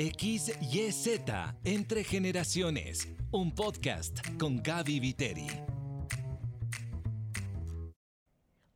XYZ 0.00 1.20
Entre 1.62 2.04
Generaciones, 2.04 3.06
un 3.32 3.54
podcast 3.54 4.20
con 4.38 4.62
Gaby 4.62 4.98
Viteri. 4.98 5.46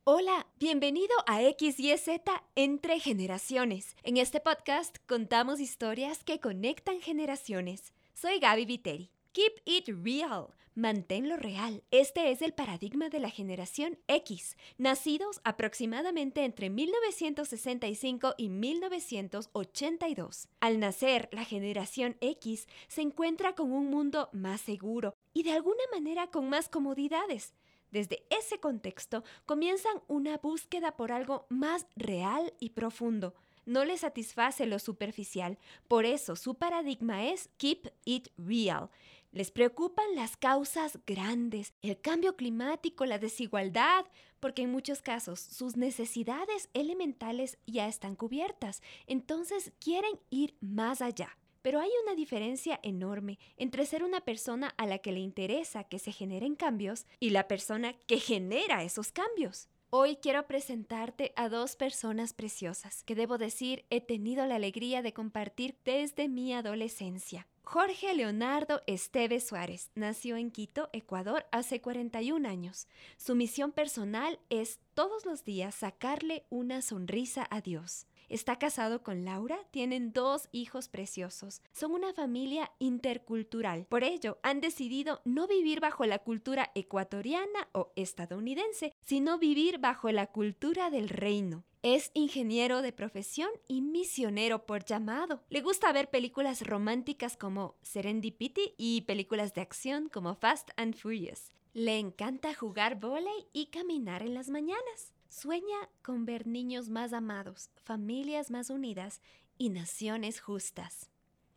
Hola, 0.03 0.45
bienvenido 0.59 1.15
a 1.25 1.39
XYZ 1.39 2.21
Entre 2.53 2.99
Generaciones. 2.99 3.95
En 4.03 4.17
este 4.17 4.39
podcast 4.39 4.97
contamos 5.07 5.59
historias 5.59 6.23
que 6.23 6.39
conectan 6.39 7.01
generaciones. 7.01 7.95
Soy 8.13 8.37
Gaby 8.37 8.65
Viteri. 8.65 9.09
Keep 9.31 9.63
it 9.65 9.87
real. 10.03 10.53
Manténlo 10.77 11.37
real. 11.37 11.85
Este 11.89 12.31
es 12.31 12.41
el 12.41 12.53
paradigma 12.53 13.07
de 13.07 13.21
la 13.21 13.29
generación 13.29 13.97
X, 14.09 14.57
nacidos 14.77 15.39
aproximadamente 15.45 16.43
entre 16.43 16.69
1965 16.69 18.33
y 18.37 18.49
1982. 18.49 20.49
Al 20.59 20.81
nacer, 20.81 21.29
la 21.31 21.45
generación 21.45 22.17
X 22.19 22.67
se 22.89 23.01
encuentra 23.01 23.55
con 23.55 23.71
un 23.71 23.89
mundo 23.89 24.27
más 24.33 24.59
seguro 24.59 25.15
y 25.33 25.43
de 25.43 25.53
alguna 25.53 25.83
manera 25.93 26.27
con 26.27 26.49
más 26.49 26.67
comodidades. 26.67 27.53
Desde 27.91 28.25
ese 28.29 28.59
contexto 28.59 29.23
comienzan 29.45 30.01
una 30.09 30.39
búsqueda 30.39 30.97
por 30.97 31.13
algo 31.13 31.45
más 31.47 31.87
real 31.95 32.53
y 32.59 32.71
profundo 32.71 33.33
no 33.65 33.83
les 33.83 34.01
satisface 34.01 34.65
lo 34.65 34.79
superficial. 34.79 35.57
Por 35.87 36.05
eso 36.05 36.35
su 36.35 36.55
paradigma 36.55 37.25
es 37.25 37.49
Keep 37.57 37.91
It 38.05 38.29
Real. 38.37 38.89
Les 39.35 39.51
preocupan 39.51 40.15
las 40.15 40.37
causas 40.37 40.97
grandes, 41.05 41.73
el 41.81 41.99
cambio 41.99 42.37
climático, 42.37 43.05
la 43.05 43.19
desigualdad, 43.19 44.05
porque 44.39 44.61
en 44.61 44.71
muchos 44.71 45.01
casos 45.01 45.41
sus 45.41 45.75
necesidades 45.75 46.69
elementales 46.73 47.57
ya 47.67 47.89
están 47.89 48.15
cubiertas. 48.15 48.81
Entonces 49.07 49.73
quieren 49.81 50.17
ir 50.29 50.55
más 50.61 51.01
allá. 51.01 51.37
Pero 51.61 51.81
hay 51.81 51.89
una 52.05 52.15
diferencia 52.15 52.79
enorme 52.81 53.37
entre 53.57 53.85
ser 53.85 54.05
una 54.05 54.21
persona 54.21 54.73
a 54.77 54.85
la 54.85 54.99
que 54.99 55.11
le 55.11 55.19
interesa 55.19 55.83
que 55.83 55.99
se 55.99 56.13
generen 56.13 56.55
cambios 56.55 57.05
y 57.19 57.31
la 57.31 57.49
persona 57.49 57.91
que 58.07 58.21
genera 58.21 58.83
esos 58.83 59.11
cambios. 59.11 59.67
Hoy 59.97 60.17
quiero 60.17 60.45
presentarte 60.45 61.31
a 61.37 61.47
dos 61.47 61.77
personas 61.77 62.33
preciosas 62.33 63.01
que 63.03 63.15
debo 63.15 63.37
decir 63.37 63.85
he 63.89 64.01
tenido 64.01 64.45
la 64.45 64.55
alegría 64.55 65.01
de 65.01 65.13
compartir 65.13 65.77
desde 65.85 66.27
mi 66.27 66.53
adolescencia. 66.53 67.47
Jorge 67.63 68.13
Leonardo 68.13 68.81
Esteves 68.87 69.47
Suárez 69.47 69.91
nació 69.95 70.35
en 70.35 70.51
Quito, 70.51 70.89
Ecuador, 70.91 71.45
hace 71.53 71.79
41 71.79 72.45
años. 72.45 72.89
Su 73.15 73.35
misión 73.35 73.71
personal 73.71 74.37
es 74.49 74.81
todos 74.95 75.25
los 75.25 75.45
días 75.45 75.75
sacarle 75.75 76.43
una 76.49 76.81
sonrisa 76.81 77.47
a 77.49 77.61
Dios. 77.61 78.05
Está 78.29 78.57
casado 78.57 79.03
con 79.03 79.25
Laura, 79.25 79.57
tienen 79.71 80.11
dos 80.13 80.49
hijos 80.51 80.89
preciosos. 80.89 81.61
Son 81.71 81.91
una 81.91 82.13
familia 82.13 82.71
intercultural. 82.79 83.85
Por 83.85 84.03
ello, 84.03 84.39
han 84.41 84.61
decidido 84.61 85.21
no 85.25 85.47
vivir 85.47 85.79
bajo 85.79 86.05
la 86.05 86.19
cultura 86.19 86.71
ecuatoriana 86.75 87.69
o 87.71 87.91
estadounidense, 87.95 88.93
sino 89.01 89.37
vivir 89.37 89.77
bajo 89.77 90.11
la 90.11 90.27
cultura 90.27 90.89
del 90.89 91.09
reino. 91.09 91.63
Es 91.83 92.09
ingeniero 92.15 92.81
de 92.81 92.91
profesión 92.91 93.49
y 93.67 93.81
misionero 93.81 94.65
por 94.65 94.85
llamado. 94.85 95.43
Le 95.49 95.61
gusta 95.61 95.93
ver 95.93 96.09
películas 96.09 96.65
románticas 96.65 97.37
como 97.37 97.75
Serendipity 97.83 98.73
y 98.75 99.01
películas 99.01 99.53
de 99.53 99.61
acción 99.61 100.09
como 100.09 100.33
Fast 100.33 100.71
and 100.77 100.95
Furious. 100.95 101.51
Le 101.73 101.99
encanta 101.99 102.55
jugar 102.55 102.99
volei 102.99 103.47
y 103.53 103.67
caminar 103.67 104.23
en 104.23 104.33
las 104.33 104.49
mañanas. 104.49 105.14
Sueña 105.29 105.89
con 106.01 106.25
ver 106.25 106.47
niños 106.47 106.89
más 106.89 107.13
amados, 107.13 107.69
familias 107.83 108.51
más 108.51 108.69
unidas 108.69 109.21
y 109.57 109.69
naciones 109.69 110.39
justas. 110.39 111.09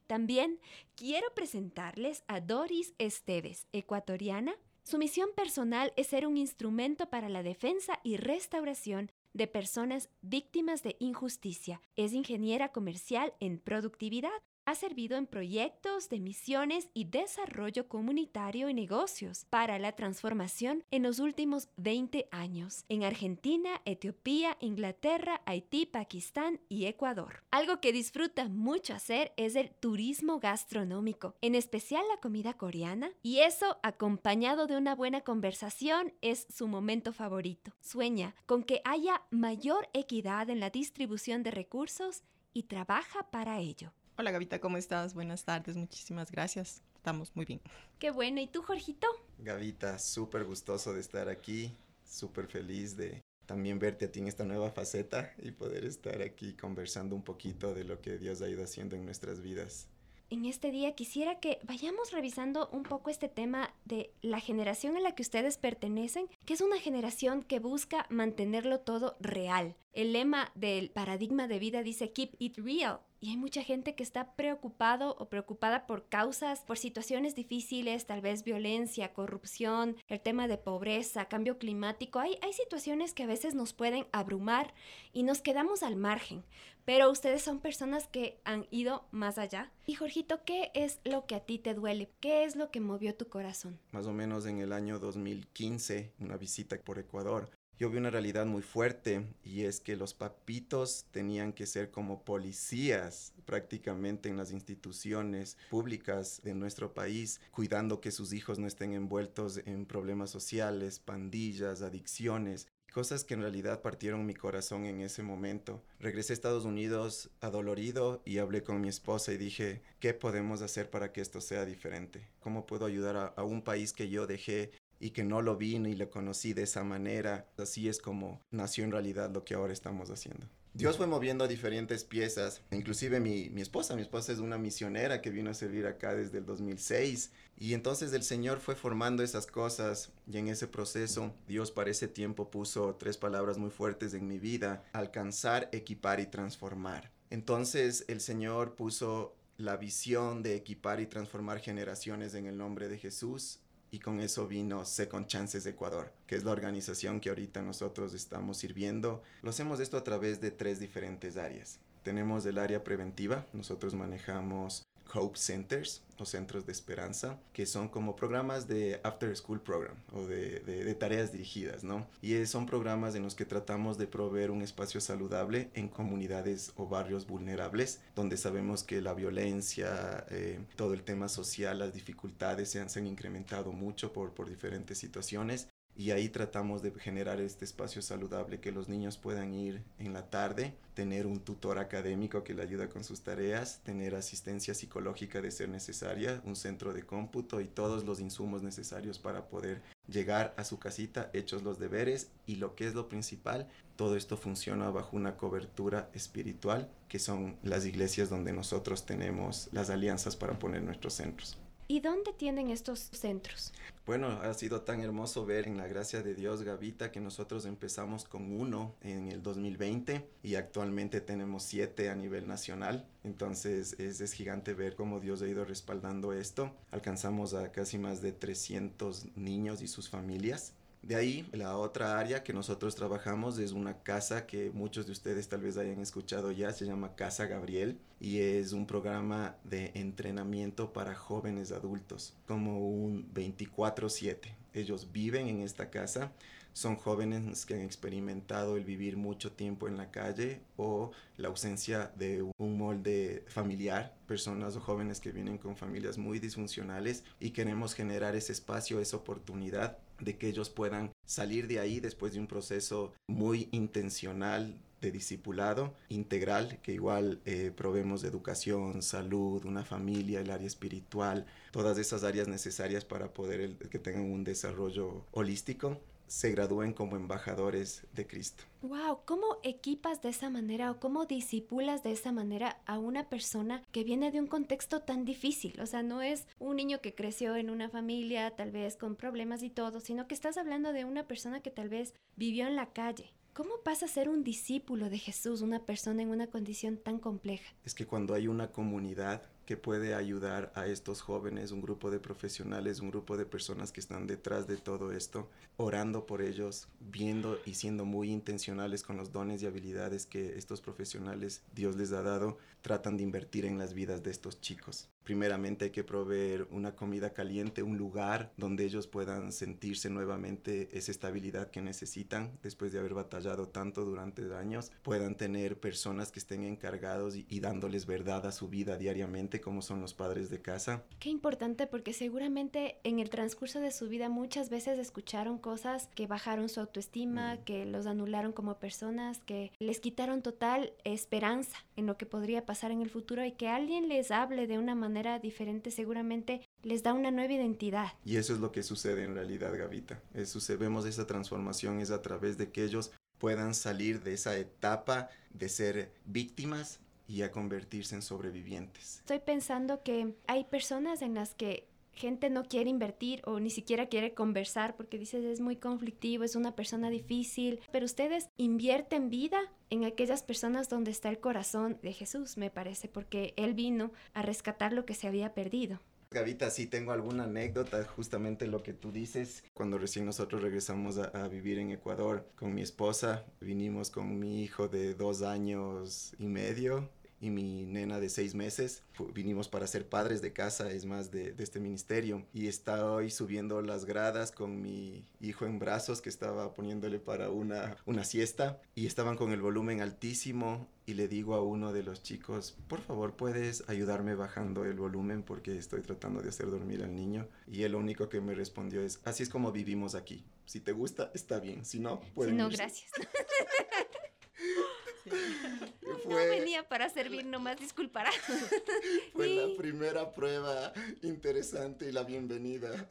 También 0.07 0.59
quiero 0.97 1.27
presentarles 1.35 2.25
a 2.29 2.41
Doris 2.41 2.95
Esteves, 2.99 3.67
ecuatoriana. 3.73 4.55
Su 4.83 4.97
misión 4.97 5.29
personal 5.37 5.93
es 5.97 6.07
ser 6.07 6.27
un 6.27 6.39
instrumento 6.39 7.11
para 7.11 7.29
la 7.29 7.43
defensa 7.43 8.01
y 8.03 8.17
restauración 8.17 9.13
de 9.35 9.47
personas 9.47 10.09
víctimas 10.23 10.83
de 10.83 10.97
injusticia. 10.99 11.83
Es 11.95 12.15
ingeniera 12.15 12.73
comercial 12.73 13.35
en 13.39 13.59
productividad. 13.59 14.31
Ha 14.69 14.75
servido 14.75 15.17
en 15.17 15.27
proyectos 15.27 16.11
de 16.11 16.21
misiones 16.21 16.91
y 16.93 17.07
desarrollo 17.07 17.89
comunitario 17.89 18.69
y 18.69 18.75
negocios 18.75 19.47
para 19.49 19.79
la 19.79 19.93
transformación 19.93 20.85
en 20.91 21.05
los 21.05 21.21
últimos 21.21 21.71
20 21.79 22.29
años 22.33 22.85
en 22.91 23.03
Argentina, 23.03 23.81
Etiopía, 23.87 24.59
Inglaterra, 24.61 25.41
Haití, 25.47 25.87
Pakistán 25.87 26.61
y 26.69 26.85
Ecuador. 26.85 27.45
Algo 27.51 27.81
que 27.81 27.95
disfruta 27.95 28.51
mucho 28.51 28.93
hacer 28.93 29.33
es 29.39 29.57
el 29.57 29.71
turismo 29.71 30.39
gastronómico, 30.39 31.35
en 31.41 31.55
especial 31.55 32.05
la 32.07 32.21
comida 32.21 32.53
coreana, 32.53 33.11
y 33.23 33.39
eso 33.39 33.79
acompañado 33.83 34.67
de 34.67 34.77
una 34.77 34.95
buena 34.95 35.23
conversación 35.23 36.13
es 36.21 36.47
su 36.55 36.69
momento 36.69 37.15
favorito. 37.15 37.73
Sueña 37.81 38.35
con 38.45 38.63
que 38.65 38.83
haya 38.85 39.23
mayor 39.31 39.89
equidad 39.95 40.51
en 40.51 40.61
la 40.61 40.69
distribución 40.69 41.43
de 41.43 41.53
recursos 41.53 42.23
y 42.53 42.65
trabaja 42.65 43.31
para 43.31 43.61
ello. 43.61 43.95
Hola 44.21 44.33
Gavita, 44.33 44.59
¿cómo 44.59 44.79
estás? 44.79 45.15
Buenas 45.15 45.45
tardes, 45.45 45.77
muchísimas 45.77 46.33
gracias. 46.33 46.83
Estamos 46.97 47.31
muy 47.37 47.45
bien. 47.45 47.61
Qué 48.01 48.11
bueno, 48.11 48.41
¿y 48.41 48.49
tú, 48.49 48.63
Jorgito? 48.63 49.07
Gavita, 49.39 49.97
súper 50.01 50.43
gustoso 50.43 50.93
de 50.93 50.99
estar 50.99 51.29
aquí, 51.29 51.73
súper 52.05 52.49
feliz 52.49 52.97
de 52.97 53.23
también 53.47 53.79
verte 53.79 54.07
a 54.07 54.11
ti 54.11 54.19
en 54.19 54.27
esta 54.27 54.45
nueva 54.45 54.73
faceta 54.73 55.33
y 55.39 55.53
poder 55.53 55.85
estar 55.85 56.21
aquí 56.21 56.55
conversando 56.55 57.15
un 57.15 57.23
poquito 57.23 57.75
de 57.75 57.85
lo 57.85 58.01
que 58.01 58.19
Dios 58.19 58.43
ha 58.43 58.49
ido 58.49 58.65
haciendo 58.65 58.97
en 58.97 59.05
nuestras 59.05 59.41
vidas. 59.41 59.87
En 60.31 60.47
este 60.47 60.73
día 60.73 60.97
quisiera 60.97 61.39
que 61.39 61.61
vayamos 61.63 62.11
revisando 62.11 62.69
un 62.73 62.83
poco 62.83 63.11
este 63.11 63.29
tema 63.29 63.73
de 63.85 64.13
la 64.21 64.41
generación 64.41 64.97
a 64.97 65.01
la 65.01 65.15
que 65.15 65.23
ustedes 65.23 65.59
pertenecen, 65.59 66.29
que 66.45 66.55
es 66.55 66.61
una 66.61 66.81
generación 66.81 67.45
que 67.45 67.61
busca 67.61 68.05
mantenerlo 68.11 68.81
todo 68.81 69.17
real. 69.21 69.77
El 69.93 70.13
lema 70.13 70.51
del 70.57 70.91
paradigma 70.91 71.47
de 71.47 71.61
vida 71.61 71.83
dice 71.85 72.13
Keep 72.13 72.35
it 72.41 72.59
real, 72.59 72.99
y 73.21 73.31
hay 73.31 73.37
mucha 73.37 73.63
gente 73.63 73.95
que 73.95 74.03
está 74.03 74.35
preocupado 74.35 75.17
o 75.19 75.29
preocupada 75.29 75.87
por 75.87 76.09
causas, 76.09 76.61
por 76.61 76.79
situaciones 76.79 77.35
difíciles, 77.35 78.07
tal 78.07 78.21
vez 78.21 78.45
violencia, 78.45 79.13
corrupción, 79.13 79.97
el 80.09 80.21
tema 80.21 80.49
de 80.49 80.59
pobreza, 80.59 81.27
cambio 81.27 81.59
climático. 81.59 82.21
Hay, 82.21 82.39
hay 82.43 82.53
situaciones 82.53 83.15
que 83.15 83.25
a 83.25 83.27
veces 83.27 83.55
nos 83.55 83.73
pueden 83.73 84.07
abrumar 84.13 84.75
y 85.13 85.25
nos 85.25 85.41
quedamos 85.41 85.83
al 85.83 85.97
margen. 85.97 86.45
Pero 86.85 87.11
ustedes 87.11 87.43
son 87.43 87.61
personas 87.61 88.07
que 88.07 88.41
han 88.45 88.67
ido 88.71 89.07
más 89.11 89.37
allá. 89.37 89.71
Y 89.85 89.95
Jorgito, 89.95 90.43
¿qué 90.47 90.71
es 90.73 91.01
lo 91.05 91.27
que 91.27 91.35
a 91.35 91.41
ti 91.41 91.59
te 91.59 91.75
duele? 91.75 92.11
¿Qué 92.21 92.45
es 92.45 92.57
lo 92.57 92.71
que 92.71 92.81
movió 92.81 93.15
tu 93.15 93.29
corazón? 93.29 93.79
Más 93.93 94.07
o 94.07 94.15
menos 94.15 94.47
en 94.47 94.61
el 94.61 94.73
año 94.73 94.99
2015, 94.99 96.15
una 96.21 96.39
visita 96.39 96.79
por 96.83 96.99
Ecuador, 96.99 97.51
yo 97.79 97.91
vi 97.91 97.99
una 97.99 98.11
realidad 98.11 98.45
muy 98.45 98.63
fuerte 98.63 99.25
y 99.45 99.63
es 99.63 99.81
que 99.81 99.97
los 99.97 100.13
papitos 100.13 101.07
tenían 101.13 101.53
que 101.53 101.65
ser 101.65 101.91
como 101.93 102.25
policías 102.25 103.33
prácticamente 103.45 104.29
en 104.29 104.37
las 104.37 104.51
instituciones 104.51 105.57
públicas 105.71 106.41
de 106.43 106.55
nuestro 106.55 106.93
país, 106.93 107.41
cuidando 107.53 108.01
que 108.01 108.11
sus 108.11 108.33
hijos 108.33 108.59
no 108.59 108.67
estén 108.67 108.95
envueltos 108.95 109.59
en 109.65 109.87
problemas 109.87 110.31
sociales, 110.31 110.99
pandillas, 110.99 111.83
adicciones. 111.83 112.67
Cosas 112.93 113.23
que 113.23 113.35
en 113.35 113.43
realidad 113.43 113.81
partieron 113.81 114.27
mi 114.27 114.35
corazón 114.35 114.85
en 114.85 115.01
ese 115.01 115.23
momento. 115.23 115.85
Regresé 116.01 116.33
a 116.33 116.35
Estados 116.35 116.65
Unidos 116.65 117.31
adolorido 117.41 118.23
y 118.25 118.39
hablé 118.39 118.65
con 118.65 118.81
mi 118.81 118.89
esposa 118.89 119.33
y 119.33 119.37
dije, 119.37 119.83
¿qué 120.01 120.15
podemos 120.15 120.63
hacer 120.63 120.91
para 120.91 121.13
que 121.13 121.21
esto 121.21 121.41
sea 121.41 121.65
diferente? 121.65 122.27
¿Cómo 122.41 122.67
puedo 122.67 122.87
ayudar 122.87 123.17
a, 123.17 123.27
a 123.27 123.45
un 123.45 123.63
país 123.63 123.93
que 123.93 124.09
yo 124.09 124.27
dejé 124.27 124.73
y 125.01 125.11
que 125.11 125.25
no 125.25 125.43
lo 125.43 125.57
vi 125.57 125.79
ni 125.79 125.95
lo 125.95 126.11
conocí 126.11 126.53
de 126.53 126.63
esa 126.63 126.85
manera. 126.85 127.47
Así 127.57 127.89
es 127.89 128.01
como 128.01 128.41
nació 128.51 128.85
en 128.85 128.93
realidad 128.93 129.31
lo 129.31 129.45
que 129.45 129.55
ahora 129.55 129.73
estamos 129.73 130.11
haciendo. 130.11 130.47
Dios 130.75 130.97
fue 130.97 131.09
moviendo 131.09 131.49
diferentes 131.49 132.05
piezas, 132.05 132.61
inclusive 132.71 133.19
mi, 133.19 133.51
mi, 133.51 133.63
esposa, 133.63 133.97
mi 133.97 134.03
esposa 134.03 134.33
es 134.33 134.39
una 134.39 134.59
misionera 134.59 135.21
que 135.21 135.31
vino 135.31 135.51
a 135.51 135.55
servir 135.55 135.87
acá 135.87 136.15
desde 136.15 136.39
el 136.39 136.47
2006 136.47 137.33
y 137.59 137.75
entonces 137.75 138.13
el 138.13 138.23
Señor 138.23 138.61
fue 138.61 138.77
formando 138.77 139.25
esas 139.25 139.49
cosas 139.49 140.13
y 140.31 140.39
en 140.39 140.47
ese 140.47 140.69
proceso 140.69 141.35
Dios 141.49 141.73
para 141.73 141.91
ese 141.91 142.07
tiempo 142.07 142.51
puso 142.51 142.95
tres 142.95 143.17
palabras 143.17 143.59
muy 143.59 143.71
fuertes 143.71 144.15
en 144.15 144.29
mi 144.29 144.39
vida, 144.39 144.85
alcanzar, 144.93 145.69
equipar 145.73 146.21
y 146.21 146.27
transformar. 146.27 147.11
Entonces 147.31 148.05
el 148.07 148.21
Señor 148.21 148.77
puso 148.77 149.35
la 149.57 149.77
visión 149.77 150.45
de 150.45 150.55
equipar 150.55 151.01
y 151.01 151.07
transformar 151.07 151.59
generaciones 151.59 152.35
en 152.35 152.47
el 152.47 152.57
nombre 152.57 152.89
de 152.89 152.99
Jesús 152.99 153.59
y 153.91 153.99
con 154.01 154.21
eso 154.21 154.47
vino 154.47 154.85
Second 154.85 155.27
Chances 155.27 155.67
Ecuador, 155.67 156.13
que 156.27 156.37
es 156.37 156.45
la 156.45 156.53
organización 156.53 157.21
que 157.21 157.29
ahorita 157.29 157.63
nosotros 157.63 158.15
estamos 158.15 158.59
sirviendo. 158.59 159.23
Lo 159.43 159.51
hacemos 159.51 159.81
esto 159.81 159.97
a 159.97 160.05
través 160.05 160.41
de 160.41 160.51
tres 160.51 160.81
diferentes 160.81 161.37
áreas. 161.37 161.79
Tenemos 162.03 162.47
el 162.47 162.59
área 162.59 162.85
preventiva, 162.85 163.47
nosotros 163.53 163.95
manejamos 163.95 164.88
Hope 165.13 165.39
Centers 165.39 166.03
o 166.19 166.25
centros 166.25 166.67
de 166.67 166.73
esperanza, 166.73 167.39
que 167.53 167.67
son 167.67 167.89
como 167.89 168.17
programas 168.17 168.67
de 168.67 169.01
after 169.05 169.35
school 169.37 169.61
program 169.61 169.95
o 170.13 170.27
de, 170.27 170.61
de, 170.61 170.95
tareas 170.95 171.33
dirigidas, 171.33 171.85
¿no? 171.85 172.07
Y 172.23 172.45
son 172.47 172.67
programas 172.67 173.15
en 173.15 173.23
los 173.23 173.35
que 173.35 173.45
tratamos 173.45 173.99
de 173.99 174.07
proveer 174.07 174.51
un 174.51 174.63
espacio 174.63 175.01
saludable 175.01 175.71
en 175.75 175.89
comunidades 175.89 176.73
o 176.77 176.89
barrios 176.89 177.27
vulnerables, 177.27 178.01
donde 178.17 178.37
sabemos 178.37 178.83
que 178.83 179.01
la 179.01 179.15
violencia, 179.15 180.27
eh, 180.31 180.59
todo 180.77 180.93
el 180.93 181.05
tema 181.05 181.29
social, 181.29 181.79
las 181.79 181.95
dificultades 181.95 182.71
se 182.71 182.81
han, 182.81 182.91
se 182.91 182.99
han 182.99 183.07
incrementado 183.07 183.73
mucho 183.73 184.13
por, 184.13 184.33
por 184.33 184.49
diferentes 184.49 184.99
situaciones 184.99 185.69
y 185.99 186.13
ahí 186.13 186.29
tratamos 186.29 186.81
de 186.81 186.93
generar 186.93 187.41
este 187.41 187.65
espacio 187.65 188.01
saludable 188.03 188.61
que 188.61 188.71
los 188.71 188.89
niños 188.89 189.19
puedan 189.19 189.53
ir 189.53 189.83
en 189.99 190.13
la 190.13 190.31
tarde, 190.31 190.73
tener 190.95 191.27
un 191.27 191.41
tutor 191.41 191.81
académico 191.81 192.45
que 192.45 192.55
le 192.55 192.63
ayuda 192.63 192.89
con 192.89 193.03
sus 193.03 193.23
tareas, 193.23 193.81
tener 193.83 194.15
asistencia 194.15 194.75
psicológica 194.75 195.41
de 195.41 195.51
ser 195.51 195.69
necesaria, 195.69 196.41
un 196.45 196.55
centro 196.55 196.93
de 196.93 197.03
cómputo 197.03 197.61
y 197.61 197.65
todos 197.65 198.05
los 198.05 198.21
insumos 198.21 198.63
necesarios 198.63 199.19
para 199.19 199.49
poder 199.49 199.83
llegar 200.07 200.55
a 200.57 200.63
su 200.63 200.79
casita 200.79 201.31
hechos 201.35 201.65
los 201.65 201.81
deberes 201.81 202.31
y 202.47 202.57
lo 202.57 202.77
que 202.77 202.87
es 202.87 202.95
lo 202.95 203.09
principal, 203.09 203.67
todo 203.97 204.15
esto 204.15 204.37
funciona 204.37 204.91
bajo 204.91 205.17
una 205.17 205.37
cobertura 205.37 206.11
espiritual 206.15 206.89
que 207.09 207.19
son 207.19 207.57
las 207.65 207.85
iglesias 207.85 208.31
donde 208.31 208.53
nosotros 208.53 209.05
tenemos 209.05 209.69
las 209.73 209.91
alianzas 209.91 210.37
para 210.37 210.61
poner 210.61 210.83
nuestros 210.85 211.15
centros. 211.15 211.59
¿Y 211.91 212.01
dónde 212.01 212.35
tienen 212.35 212.69
estos 212.69 213.09
centros? 213.13 213.73
Bueno, 214.05 214.29
ha 214.43 214.53
sido 214.53 214.83
tan 214.83 215.01
hermoso 215.01 215.47
ver 215.47 215.67
en 215.67 215.79
la 215.79 215.87
gracia 215.87 216.23
de 216.23 216.35
Dios, 216.35 216.63
Gavita, 216.63 217.11
que 217.11 217.19
nosotros 217.19 217.65
empezamos 217.65 218.27
con 218.27 218.53
uno 218.53 218.95
en 219.01 219.29
el 219.29 219.43
2020 219.43 220.29
y 220.43 220.57
actualmente 220.57 221.23
tenemos 221.23 221.63
siete 221.63 222.11
a 222.11 222.15
nivel 222.15 222.47
nacional. 222.47 223.07
Entonces 223.25 223.99
es, 223.99 224.21
es 224.21 224.33
gigante 224.35 224.75
ver 224.75 224.97
cómo 224.97 225.19
Dios 225.19 225.41
ha 225.41 225.49
ido 225.49 225.65
respaldando 225.65 226.35
esto. 226.35 226.71
Alcanzamos 226.91 227.55
a 227.55 227.73
casi 227.73 227.97
más 227.97 228.21
de 228.21 228.33
300 228.33 229.35
niños 229.35 229.81
y 229.81 229.89
sus 229.89 230.11
familias 230.11 230.75
de 231.03 231.15
ahí, 231.15 231.49
la 231.53 231.77
otra 231.77 232.19
área 232.19 232.43
que 232.43 232.53
nosotros 232.53 232.95
trabajamos 232.95 233.59
es 233.59 233.73
una 233.73 234.03
casa 234.03 234.47
que 234.47 234.71
muchos 234.71 235.07
de 235.07 235.13
ustedes 235.13 235.49
tal 235.49 235.63
vez 235.63 235.77
hayan 235.77 236.01
escuchado 236.01 236.51
ya, 236.51 236.73
se 236.73 236.87
llama 236.87 237.15
Casa 237.15 237.47
Gabriel 237.47 237.99
y 238.21 238.41
es 238.41 238.73
un 238.73 238.87
programa 238.87 239.57
de 239.65 239.93
entrenamiento 239.95 240.93
para 240.93 241.15
jóvenes 241.15 241.73
adultos, 241.73 242.35
como 242.47 242.81
un 242.81 243.33
24/7. 243.33 244.55
Ellos 244.75 245.11
viven 245.13 245.49
en 245.49 245.61
esta 245.63 245.89
casa, 245.89 246.33
son 246.73 246.97
jóvenes 246.97 247.65
que 247.65 247.75
han 247.75 247.81
experimentado 247.81 248.77
el 248.77 248.85
vivir 248.85 249.17
mucho 249.17 249.53
tiempo 249.53 249.89
en 249.89 249.97
la 249.97 250.11
calle 250.11 250.61
o 250.77 251.13
la 251.37 251.49
ausencia 251.49 252.13
de 252.17 252.43
un 252.59 252.77
molde 252.77 253.45
familiar, 253.49 254.15
personas 254.27 254.77
o 254.77 254.81
jóvenes 254.81 255.21
que 255.21 255.33
vienen 255.33 255.59
con 255.59 255.77
familias 255.77 256.19
muy 256.19 256.39
disfuncionales 256.39 257.25
y 257.41 257.51
queremos 257.51 257.95
generar 257.95 258.37
ese 258.37 258.53
espacio, 258.53 259.01
esa 259.01 259.17
oportunidad 259.17 259.99
de 260.21 260.37
que 260.37 260.49
ellos 260.49 260.71
puedan 260.71 261.13
salir 261.25 261.67
de 261.67 261.81
ahí 261.81 262.01
después 262.01 262.33
de 262.33 262.41
un 262.41 262.47
proceso 262.47 263.13
muy 263.29 263.69
intencional 263.73 264.75
de 265.01 265.13
discipulado 265.13 265.95
integral, 266.09 266.81
que 266.83 266.93
igual 266.93 267.41
eh, 267.45 267.73
probemos 267.77 268.23
de 268.23 268.29
educación, 268.29 269.03
salud, 269.03 269.65
una 269.65 269.85
familia, 269.85 270.41
el 270.41 270.51
área 270.51 270.67
espiritual, 270.67 271.47
todas 271.71 271.99
esas 271.99 272.25
áreas 272.25 272.49
necesarias 272.49 273.05
para 273.05 273.33
poder 273.33 273.77
que 273.77 273.99
tengan 273.99 274.31
un 274.31 274.45
desarrollo 274.45 275.25
holístico 275.31 276.01
se 276.29 276.51
gradúen 276.51 276.93
como 276.93 277.17
embajadores 277.17 278.07
de 278.13 278.27
Cristo. 278.27 278.65
Wow, 278.83 279.21
¿cómo 279.25 279.59
equipas 279.65 280.23
de 280.23 280.29
esa 280.29 280.51
manera 280.51 280.91
o 280.91 281.01
cómo 281.01 281.27
disipulas 281.27 282.03
de 282.03 282.13
esa 282.13 282.31
manera 282.31 282.79
a 282.87 282.99
una 282.99 283.29
persona 283.29 283.83
que 283.91 284.05
viene 284.05 284.31
de 284.31 284.39
un 284.39 284.47
contexto 284.47 285.01
tan 285.01 285.25
difícil? 285.25 285.81
O 285.81 285.87
sea, 285.87 286.03
no 286.03 286.23
es 286.23 286.47
un 286.61 286.77
niño 286.77 287.01
que 287.01 287.15
creció 287.15 287.57
en 287.57 287.71
una 287.71 287.89
familia 287.89 288.55
tal 288.55 288.71
vez 288.71 288.97
con 288.97 289.17
problemas 289.17 289.63
y 289.63 289.71
todo, 289.71 290.01
sino 290.01 290.29
que 290.29 290.35
estás 290.35 290.57
hablando 290.59 290.93
de 290.93 291.05
una 291.05 291.27
persona 291.27 291.61
que 291.61 291.71
tal 291.71 291.89
vez 291.89 292.15
vivió 292.37 292.67
en 292.67 292.77
la 292.77 292.93
calle. 292.93 293.33
¿Cómo 293.55 293.81
pasa 293.83 294.05
a 294.07 294.09
ser 294.09 294.29
un 294.29 294.45
discípulo 294.45 295.11
de 295.11 295.19
Jesús, 295.19 295.63
una 295.63 295.85
persona 295.85 296.23
en 296.23 296.29
una 296.29 296.47
condición 296.47 296.97
tan 296.97 297.19
compleja? 297.19 297.75
Es 297.85 297.93
que 297.93 298.07
cuando 298.07 298.35
hay 298.35 298.47
una 298.47 298.71
comunidad 298.71 299.43
que 299.69 299.77
puede 299.77 300.15
ayudar 300.15 300.73
a 300.75 300.87
estos 300.87 301.21
jóvenes, 301.21 301.73
un 301.73 301.83
grupo 301.83 302.11
de 302.11 302.19
profesionales, 302.19 303.01
un 303.01 303.11
grupo 303.11 303.37
de 303.37 303.45
personas 303.45 303.93
que 303.93 304.01
están 304.01 304.27
detrás 304.27 304.67
de 304.67 304.79
todo 304.79 305.13
esto, 305.13 305.51
orando 305.77 306.25
por 306.25 306.41
ellos, 306.41 306.89
viendo 307.01 307.59
y 307.67 307.75
siendo 307.75 308.07
muy 308.07 308.31
intencionales 308.31 309.03
con 309.03 309.19
los 309.19 309.31
dones 309.31 309.63
y 309.63 309.67
habilidades 309.67 310.25
que 310.25 310.57
estos 310.57 310.81
profesionales 310.81 311.61
Dios 311.75 311.97
les 311.97 312.13
ha 312.13 312.23
dado, 312.23 312.57
tratan 312.81 313.19
de 313.19 313.25
invertir 313.25 313.67
en 313.67 313.77
las 313.77 313.93
vidas 313.93 314.23
de 314.23 314.31
estos 314.31 314.59
chicos. 314.63 315.11
Primeramente 315.23 315.85
hay 315.85 315.91
que 315.91 316.05
proveer 316.05 316.67
una 316.71 316.97
comida 316.97 317.35
caliente, 317.35 317.83
un 317.83 317.99
lugar 317.99 318.51
donde 318.57 318.87
ellos 318.87 319.07
puedan 319.07 319.53
sentirse 319.53 320.09
nuevamente 320.09 320.89
esa 320.97 321.11
estabilidad 321.11 321.71
que 321.71 321.83
necesitan 321.83 322.59
después 322.63 322.93
de 322.93 323.01
haber 323.01 323.13
batallado 323.13 323.69
tanto 323.69 324.07
durante 324.07 324.39
años, 324.55 324.91
puedan 325.03 325.37
tener 325.37 325.79
personas 325.79 326.33
que 326.33 326.39
estén 326.39 326.65
encargados 326.65 327.37
y, 327.37 327.45
y 327.51 327.61
dándoles 327.61 328.07
verdad 328.07 328.47
a 328.47 328.53
su 328.53 328.69
vida 328.69 328.97
diariamente 328.97 329.58
como 329.61 329.83
son 329.83 330.01
los 330.01 330.15
padres 330.15 330.51
de 330.51 330.61
casa. 330.61 331.05
Qué 331.19 331.29
importante 331.29 331.87
porque 331.87 332.13
seguramente 332.13 332.99
en 333.05 333.19
el 333.19 333.31
transcurso 333.31 333.81
de 333.81 333.91
su 333.91 334.09
vida 334.09 334.29
muchas 334.29 334.71
veces 334.71 334.99
escucharon 334.99 335.59
cosas 335.59 336.09
que 336.15 336.27
bajaron 336.27 336.69
su 336.69 336.81
autoestima, 336.81 337.59
que 337.65 337.85
los 337.85 338.07
anularon 338.07 338.53
como 338.53 338.79
personas, 338.79 339.39
que 339.41 339.73
les 339.79 340.01
quitaron 340.01 340.43
total 340.43 340.93
esperanza 341.05 341.77
en 341.97 342.07
lo 342.07 342.17
que 342.17 342.27
podría 342.27 342.67
pasar 342.67 342.91
en 342.91 343.03
el 343.03 343.11
futuro 343.11 343.45
y 343.45 343.53
que 343.53 343.69
alguien 343.69 344.09
les 344.09 344.31
hable 344.31 344.67
de 344.67 344.79
una 344.79 344.95
manera 344.95 345.39
diferente 345.39 345.91
seguramente 345.91 346.63
les 346.83 347.03
da 347.03 347.13
una 347.13 347.31
nueva 347.31 347.53
identidad. 347.53 348.13
Y 348.25 348.37
eso 348.37 348.55
es 348.55 348.61
lo 348.61 348.73
que 348.73 348.83
sucede 348.83 349.25
en 349.25 349.35
realidad, 349.35 349.77
Gavita. 349.77 350.23
Eso, 350.35 350.59
vemos 350.79 351.07
esa 351.07 351.27
transformación 351.27 352.01
es 352.01 352.11
a 352.11 352.23
través 352.23 352.59
de 352.59 352.71
que 352.71 352.85
ellos 352.85 353.13
puedan 353.39 353.75
salir 353.75 354.23
de 354.23 354.35
esa 354.35 354.57
etapa 354.57 355.29
de 355.51 355.69
ser 355.69 356.13
víctimas 356.25 357.01
y 357.29 357.43
a 357.43 357.53
convertirse 357.53 358.17
en 358.17 358.23
sobrevivientes. 358.23 359.19
Estoy 359.19 359.39
pensando 359.39 360.03
que 360.03 360.35
hay 360.49 360.65
personas 360.65 361.23
en 361.23 361.35
las 361.35 361.55
que 361.55 361.87
gente 362.19 362.51
no 362.51 362.65
quiere 362.65 362.91
invertir 362.91 363.43
o 363.45 363.61
ni 363.61 363.71
siquiera 363.71 364.09
quiere 364.09 364.35
conversar 364.35 364.97
porque 364.97 365.19
dices 365.19 365.45
es 365.45 365.61
muy 365.61 365.77
conflictivo, 365.77 366.43
es 366.43 366.57
una 366.57 366.75
persona 366.75 367.11
difícil, 367.11 367.81
pero 367.93 368.05
ustedes 368.05 368.49
invierten 368.57 369.31
vida 369.31 369.61
en 369.91 370.05
aquellas 370.05 370.43
personas 370.43 370.89
donde 370.89 371.13
está 371.13 371.29
el 371.29 371.39
corazón 371.39 371.99
de 372.03 372.13
Jesús, 372.13 372.57
me 372.57 372.71
parece, 372.71 373.09
porque 373.09 373.55
Él 373.57 373.75
vino 373.75 374.11
a 374.35 374.43
rescatar 374.43 374.93
lo 374.93 375.07
que 375.07 375.15
se 375.15 375.29
había 375.29 375.55
perdido. 375.55 376.01
Gavita, 376.31 376.69
sí 376.69 376.87
tengo 376.87 377.13
alguna 377.13 377.45
anécdota, 377.45 378.05
justamente 378.05 378.67
lo 378.67 378.83
que 378.83 378.93
tú 378.93 379.13
dices. 379.13 379.65
Cuando 379.73 379.97
recién 379.97 380.27
nosotros 380.27 380.61
regresamos 380.61 381.17
a, 381.17 381.25
a, 381.29 381.49
vivir 381.49 381.79
en 381.79 381.91
Ecuador 381.91 382.51
con 382.55 382.75
mi 382.75 382.83
esposa, 382.83 383.47
vinimos 383.63 384.11
con 384.11 384.39
mi 384.39 384.63
hijo 384.63 384.89
de 384.89 385.15
dos 385.15 385.41
años 385.41 386.35
y 386.39 386.49
medio 386.49 387.09
y 387.41 387.51
mi 387.51 387.87
nena 387.87 388.21
de 388.21 388.29
seis 388.29 388.55
meses. 388.55 389.03
Vinimos 389.35 389.69
para 389.69 389.87
ser 389.87 390.09
padres 390.09 390.43
de 390.43 390.53
casa, 390.53 390.91
es 390.91 391.05
más, 391.05 391.31
de, 391.31 391.53
de, 391.53 391.65
este 391.65 391.81
ministerio. 391.81 392.45
Y 392.53 392.67
estaba 392.67 393.13
hoy 393.13 393.31
subiendo 393.31 393.81
las 393.83 394.05
gradas 394.05 394.53
con 394.53 394.81
mi 394.81 395.25
hijo 395.41 395.67
en 395.67 395.79
brazos 395.79 396.21
que 396.21 396.29
estaba 396.29 396.75
poniéndole 396.75 397.19
para 397.19 397.51
una, 397.51 397.97
una 398.07 398.25
siesta 398.25 398.81
y 398.95 399.07
estaban 399.07 399.37
con 399.37 399.53
el 399.53 399.61
volumen 399.61 400.01
altísimo 400.01 400.89
y 401.07 401.15
le 401.15 401.29
digo 401.29 401.55
a 401.55 401.63
uno 401.63 401.93
de 401.93 402.03
los 402.03 402.23
chicos, 402.23 402.77
por 402.87 403.01
favor, 403.01 403.35
¿puedes 403.35 403.89
ayudarme 403.89 404.35
bajando 404.35 404.85
el 404.85 404.99
volumen 404.99 405.43
porque 405.43 405.79
estoy 405.79 406.03
tratando 406.03 406.43
de 406.43 406.51
hacer 406.51 406.71
dormir 406.71 407.03
al 407.03 407.15
niño? 407.15 407.49
Y 407.67 407.85
él 407.85 407.93
lo 407.93 407.99
único 407.99 408.29
que 408.29 408.41
me 408.41 408.55
respondió 408.55 409.03
es, 409.03 409.21
así 409.25 409.43
es 409.43 409.49
como 409.49 409.73
vivimos 409.73 410.15
aquí. 410.15 410.45
Si 410.67 410.81
te 410.81 410.93
gusta, 410.93 411.31
está 411.35 411.61
bien. 411.61 411.87
Si 411.87 411.99
no, 411.99 412.21
pueden 412.35 412.55
Si 412.55 412.59
no, 412.59 412.69
gracias. 412.69 413.11
no 416.27 416.37
venía 416.37 416.89
para 416.89 417.09
servir, 417.09 417.45
nomás 417.47 417.79
disculpará. 417.79 418.31
Fue 419.33 419.49
la 419.49 419.77
primera 419.77 420.35
prueba 420.35 420.93
interesante 421.23 422.09
y 422.09 422.13
la 422.13 422.25
bienvenida 422.25 423.07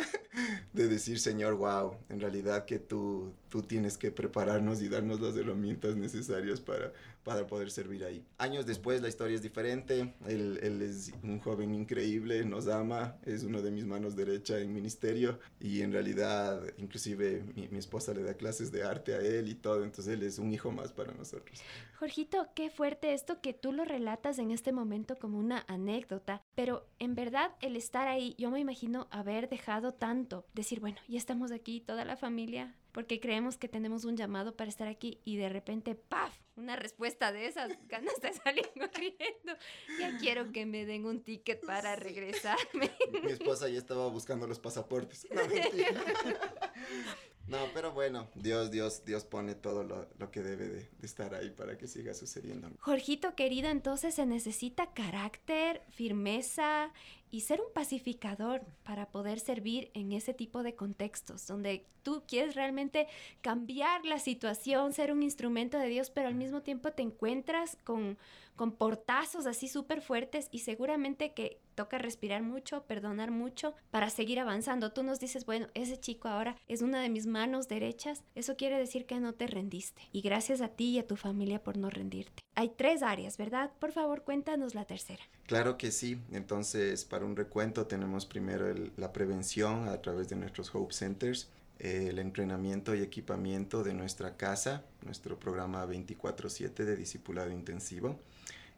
de 0.73 0.87
decir, 0.87 1.19
Señor, 1.19 1.55
wow, 1.55 1.97
en 2.09 2.19
realidad 2.19 2.65
que 2.65 2.79
tú, 2.79 3.33
tú 3.49 3.61
tienes 3.61 3.97
que 3.97 4.11
prepararnos 4.11 4.81
y 4.81 4.89
darnos 4.89 5.19
las 5.19 5.35
herramientas 5.35 5.95
necesarias 5.95 6.59
para, 6.61 6.93
para 7.23 7.45
poder 7.45 7.69
servir 7.71 8.05
ahí. 8.05 8.25
Años 8.37 8.65
después 8.65 9.01
la 9.01 9.09
historia 9.09 9.35
es 9.35 9.41
diferente, 9.41 10.13
él, 10.27 10.59
él, 10.61 10.81
es 10.81 11.11
un 11.23 11.39
joven 11.39 11.75
increíble, 11.75 12.45
nos 12.45 12.69
ama, 12.69 13.17
es 13.25 13.43
uno 13.43 13.61
de 13.61 13.69
mis 13.69 13.85
manos 13.85 14.15
derecha 14.15 14.59
en 14.59 14.73
ministerio 14.73 15.37
y 15.59 15.81
en 15.81 15.91
realidad 15.91 16.61
inclusive 16.77 17.43
mi, 17.53 17.67
mi 17.67 17.79
esposa 17.79 18.13
le 18.13 18.23
da 18.23 18.33
clases 18.35 18.71
de 18.71 18.83
arte 18.83 19.13
a 19.13 19.19
él 19.19 19.49
y 19.49 19.55
todo, 19.55 19.83
entonces 19.83 20.13
él 20.13 20.23
es 20.23 20.39
un 20.39 20.53
hijo 20.53 20.71
más 20.71 20.93
para 20.93 21.13
nosotros. 21.13 21.61
Jorgito, 21.99 22.47
qué 22.55 22.69
fuerte 22.69 22.96
esto 23.01 23.41
que 23.41 23.53
tú 23.53 23.71
lo 23.71 23.85
relatas 23.85 24.39
en 24.39 24.51
este 24.51 24.71
momento 24.71 25.17
como 25.17 25.39
una 25.39 25.65
anécdota, 25.67 26.41
pero 26.55 26.85
en 26.99 27.15
verdad 27.15 27.55
el 27.61 27.75
estar 27.75 28.07
ahí, 28.07 28.35
yo 28.37 28.51
me 28.51 28.59
imagino 28.59 29.07
haber 29.11 29.49
dejado 29.49 29.93
tanto, 29.93 30.45
decir, 30.53 30.79
bueno, 30.79 30.97
ya 31.07 31.17
estamos 31.17 31.51
aquí, 31.51 31.81
toda 31.81 32.05
la 32.05 32.17
familia, 32.17 32.75
porque 32.91 33.19
creemos 33.19 33.57
que 33.57 33.67
tenemos 33.67 34.05
un 34.05 34.17
llamado 34.17 34.55
para 34.55 34.69
estar 34.69 34.87
aquí 34.87 35.21
y 35.23 35.37
de 35.37 35.49
repente, 35.49 35.95
¡paf! 35.95 36.39
una 36.57 36.75
respuesta 36.75 37.31
de 37.31 37.45
esas, 37.45 37.71
ganas 37.87 38.19
de 38.21 38.33
salir 38.33 38.69
corriendo. 38.73 39.53
Ya 39.99 40.17
quiero 40.17 40.51
que 40.51 40.65
me 40.65 40.85
den 40.85 41.05
un 41.05 41.21
ticket 41.21 41.65
para 41.65 41.95
regresarme. 41.95 42.91
Mi 43.23 43.31
esposa 43.31 43.69
ya 43.69 43.77
estaba 43.77 44.09
buscando 44.09 44.47
los 44.47 44.59
pasaportes. 44.59 45.25
No, 45.31 45.41
pero 47.73 47.91
bueno, 47.91 48.27
Dios, 48.35 48.71
Dios, 48.71 49.03
Dios 49.05 49.23
pone 49.23 49.55
todo 49.55 49.83
lo, 49.83 50.07
lo 50.17 50.31
que 50.31 50.41
debe 50.41 50.67
de, 50.67 50.89
de, 50.99 51.05
estar 51.05 51.33
ahí 51.33 51.49
para 51.49 51.77
que 51.77 51.87
siga 51.87 52.13
sucediendo. 52.13 52.69
Jorgito 52.79 53.35
querido, 53.35 53.69
entonces 53.69 54.15
se 54.15 54.25
necesita 54.25 54.93
carácter, 54.93 55.81
firmeza 55.89 56.91
y 57.29 57.41
ser 57.41 57.61
un 57.61 57.71
pacificador 57.73 58.61
para 58.83 59.09
poder 59.09 59.39
servir 59.39 59.91
en 59.93 60.13
ese 60.13 60.33
tipo 60.33 60.63
de 60.63 60.75
contextos, 60.75 61.45
donde 61.47 61.85
tú 62.03 62.23
quieres 62.27 62.55
realmente 62.55 63.07
cambiar 63.41 64.05
la 64.05 64.19
situación, 64.19 64.93
ser 64.93 65.11
un 65.11 65.23
instrumento 65.23 65.77
de 65.77 65.87
Dios, 65.87 66.09
pero 66.09 66.29
al 66.29 66.35
mismo 66.35 66.61
tiempo 66.61 66.91
te 66.91 67.01
encuentras 67.01 67.77
con, 67.83 68.17
con 68.57 68.73
portazos 68.73 69.45
así 69.45 69.69
súper 69.69 70.01
fuertes 70.01 70.49
y 70.51 70.59
seguramente 70.59 71.33
que 71.33 71.61
toca 71.75 71.99
respirar 71.99 72.41
mucho, 72.41 72.83
perdonar 72.83 73.31
mucho 73.31 73.75
para 73.91 74.09
seguir 74.09 74.39
avanzando. 74.39 74.91
Tú 74.91 75.03
nos 75.03 75.19
dices, 75.19 75.45
bueno, 75.45 75.67
ese 75.75 75.97
chico 75.97 76.27
ahora 76.27 76.57
es 76.67 76.81
una 76.81 77.01
de 77.01 77.09
mis 77.09 77.27
manos 77.27 77.69
derechas, 77.69 78.23
eso 78.35 78.57
quiere 78.57 78.77
decir 78.77 79.05
que 79.05 79.19
no 79.19 79.33
te 79.33 79.47
rendiste. 79.47 80.01
Y 80.11 80.21
gracias 80.21 80.59
a 80.59 80.69
ti 80.69 80.89
y 80.89 80.99
a 80.99 81.07
tu 81.07 81.15
familia 81.15 81.63
por 81.63 81.77
no 81.77 81.89
rendirte. 81.89 82.43
Hay 82.55 82.69
tres 82.75 83.03
áreas, 83.03 83.37
¿verdad? 83.37 83.71
Por 83.79 83.91
favor, 83.91 84.23
cuéntanos 84.23 84.73
la 84.73 84.85
tercera. 84.85 85.23
Claro 85.45 85.77
que 85.77 85.91
sí. 85.91 86.19
Entonces, 86.31 87.05
para 87.05 87.25
un 87.25 87.35
recuento 87.35 87.85
tenemos 87.85 88.25
primero 88.25 88.73
la 88.97 89.13
prevención 89.13 89.87
a 89.87 90.01
través 90.01 90.29
de 90.29 90.35
nuestros 90.35 90.73
Hope 90.73 90.93
Centers, 90.93 91.49
el 91.79 92.19
entrenamiento 92.19 92.95
y 92.95 93.01
equipamiento 93.01 93.83
de 93.83 93.93
nuestra 93.93 94.37
casa, 94.37 94.83
nuestro 95.03 95.39
programa 95.39 95.85
24/7 95.85 96.85
de 96.85 96.95
discipulado 96.95 97.51
intensivo 97.51 98.19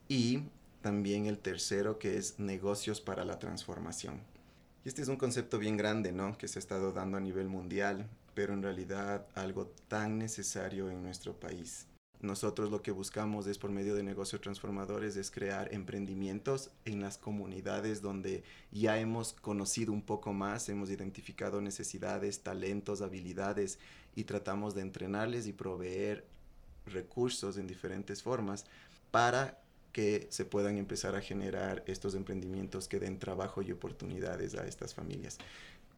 y 0.07 0.43
también 0.81 1.25
el 1.25 1.39
tercero 1.39 1.99
que 1.99 2.17
es 2.17 2.39
negocios 2.39 3.01
para 3.01 3.25
la 3.25 3.39
transformación. 3.39 4.21
Este 4.85 5.01
es 5.01 5.07
un 5.07 5.17
concepto 5.17 5.59
bien 5.59 5.77
grande, 5.77 6.11
¿no? 6.11 6.37
Que 6.37 6.47
se 6.47 6.59
ha 6.59 6.61
estado 6.61 6.93
dando 6.93 7.17
a 7.17 7.21
nivel 7.21 7.47
mundial, 7.47 8.07
pero 8.33 8.53
en 8.53 8.63
realidad 8.63 9.27
algo 9.35 9.67
tan 9.87 10.17
necesario 10.17 10.89
en 10.89 11.03
nuestro 11.03 11.37
país. 11.37 11.88
Nosotros 12.21 12.69
lo 12.69 12.81
que 12.81 12.91
buscamos 12.91 13.47
es 13.47 13.57
por 13.57 13.71
medio 13.71 13.95
de 13.95 14.03
negocios 14.03 14.41
transformadores 14.41 15.15
es 15.15 15.31
crear 15.31 15.73
emprendimientos 15.73 16.69
en 16.83 17.01
las 17.01 17.17
comunidades 17.17 18.01
donde 18.01 18.43
ya 18.71 18.99
hemos 18.99 19.31
conocido 19.33 19.93
un 19.93 20.01
poco 20.01 20.33
más, 20.33 20.67
hemos 20.67 20.89
identificado 20.89 21.61
necesidades, 21.61 22.41
talentos, 22.41 23.01
habilidades 23.01 23.79
y 24.15 24.25
tratamos 24.25 24.75
de 24.75 24.81
entrenarles 24.81 25.47
y 25.47 25.53
proveer 25.53 26.25
recursos 26.85 27.57
en 27.57 27.67
diferentes 27.67 28.21
formas 28.21 28.65
para 29.11 29.61
que 29.93 30.27
se 30.29 30.43
puedan 30.43 30.77
empezar 30.77 31.15
a 31.15 31.21
generar 31.21 31.83
estos 31.87 32.15
emprendimientos 32.15 32.89
que 32.89 32.99
den 32.99 33.17
trabajo 33.17 33.61
y 33.61 33.71
oportunidades 33.71 34.55
a 34.55 34.67
estas 34.67 34.93
familias. 34.93 35.37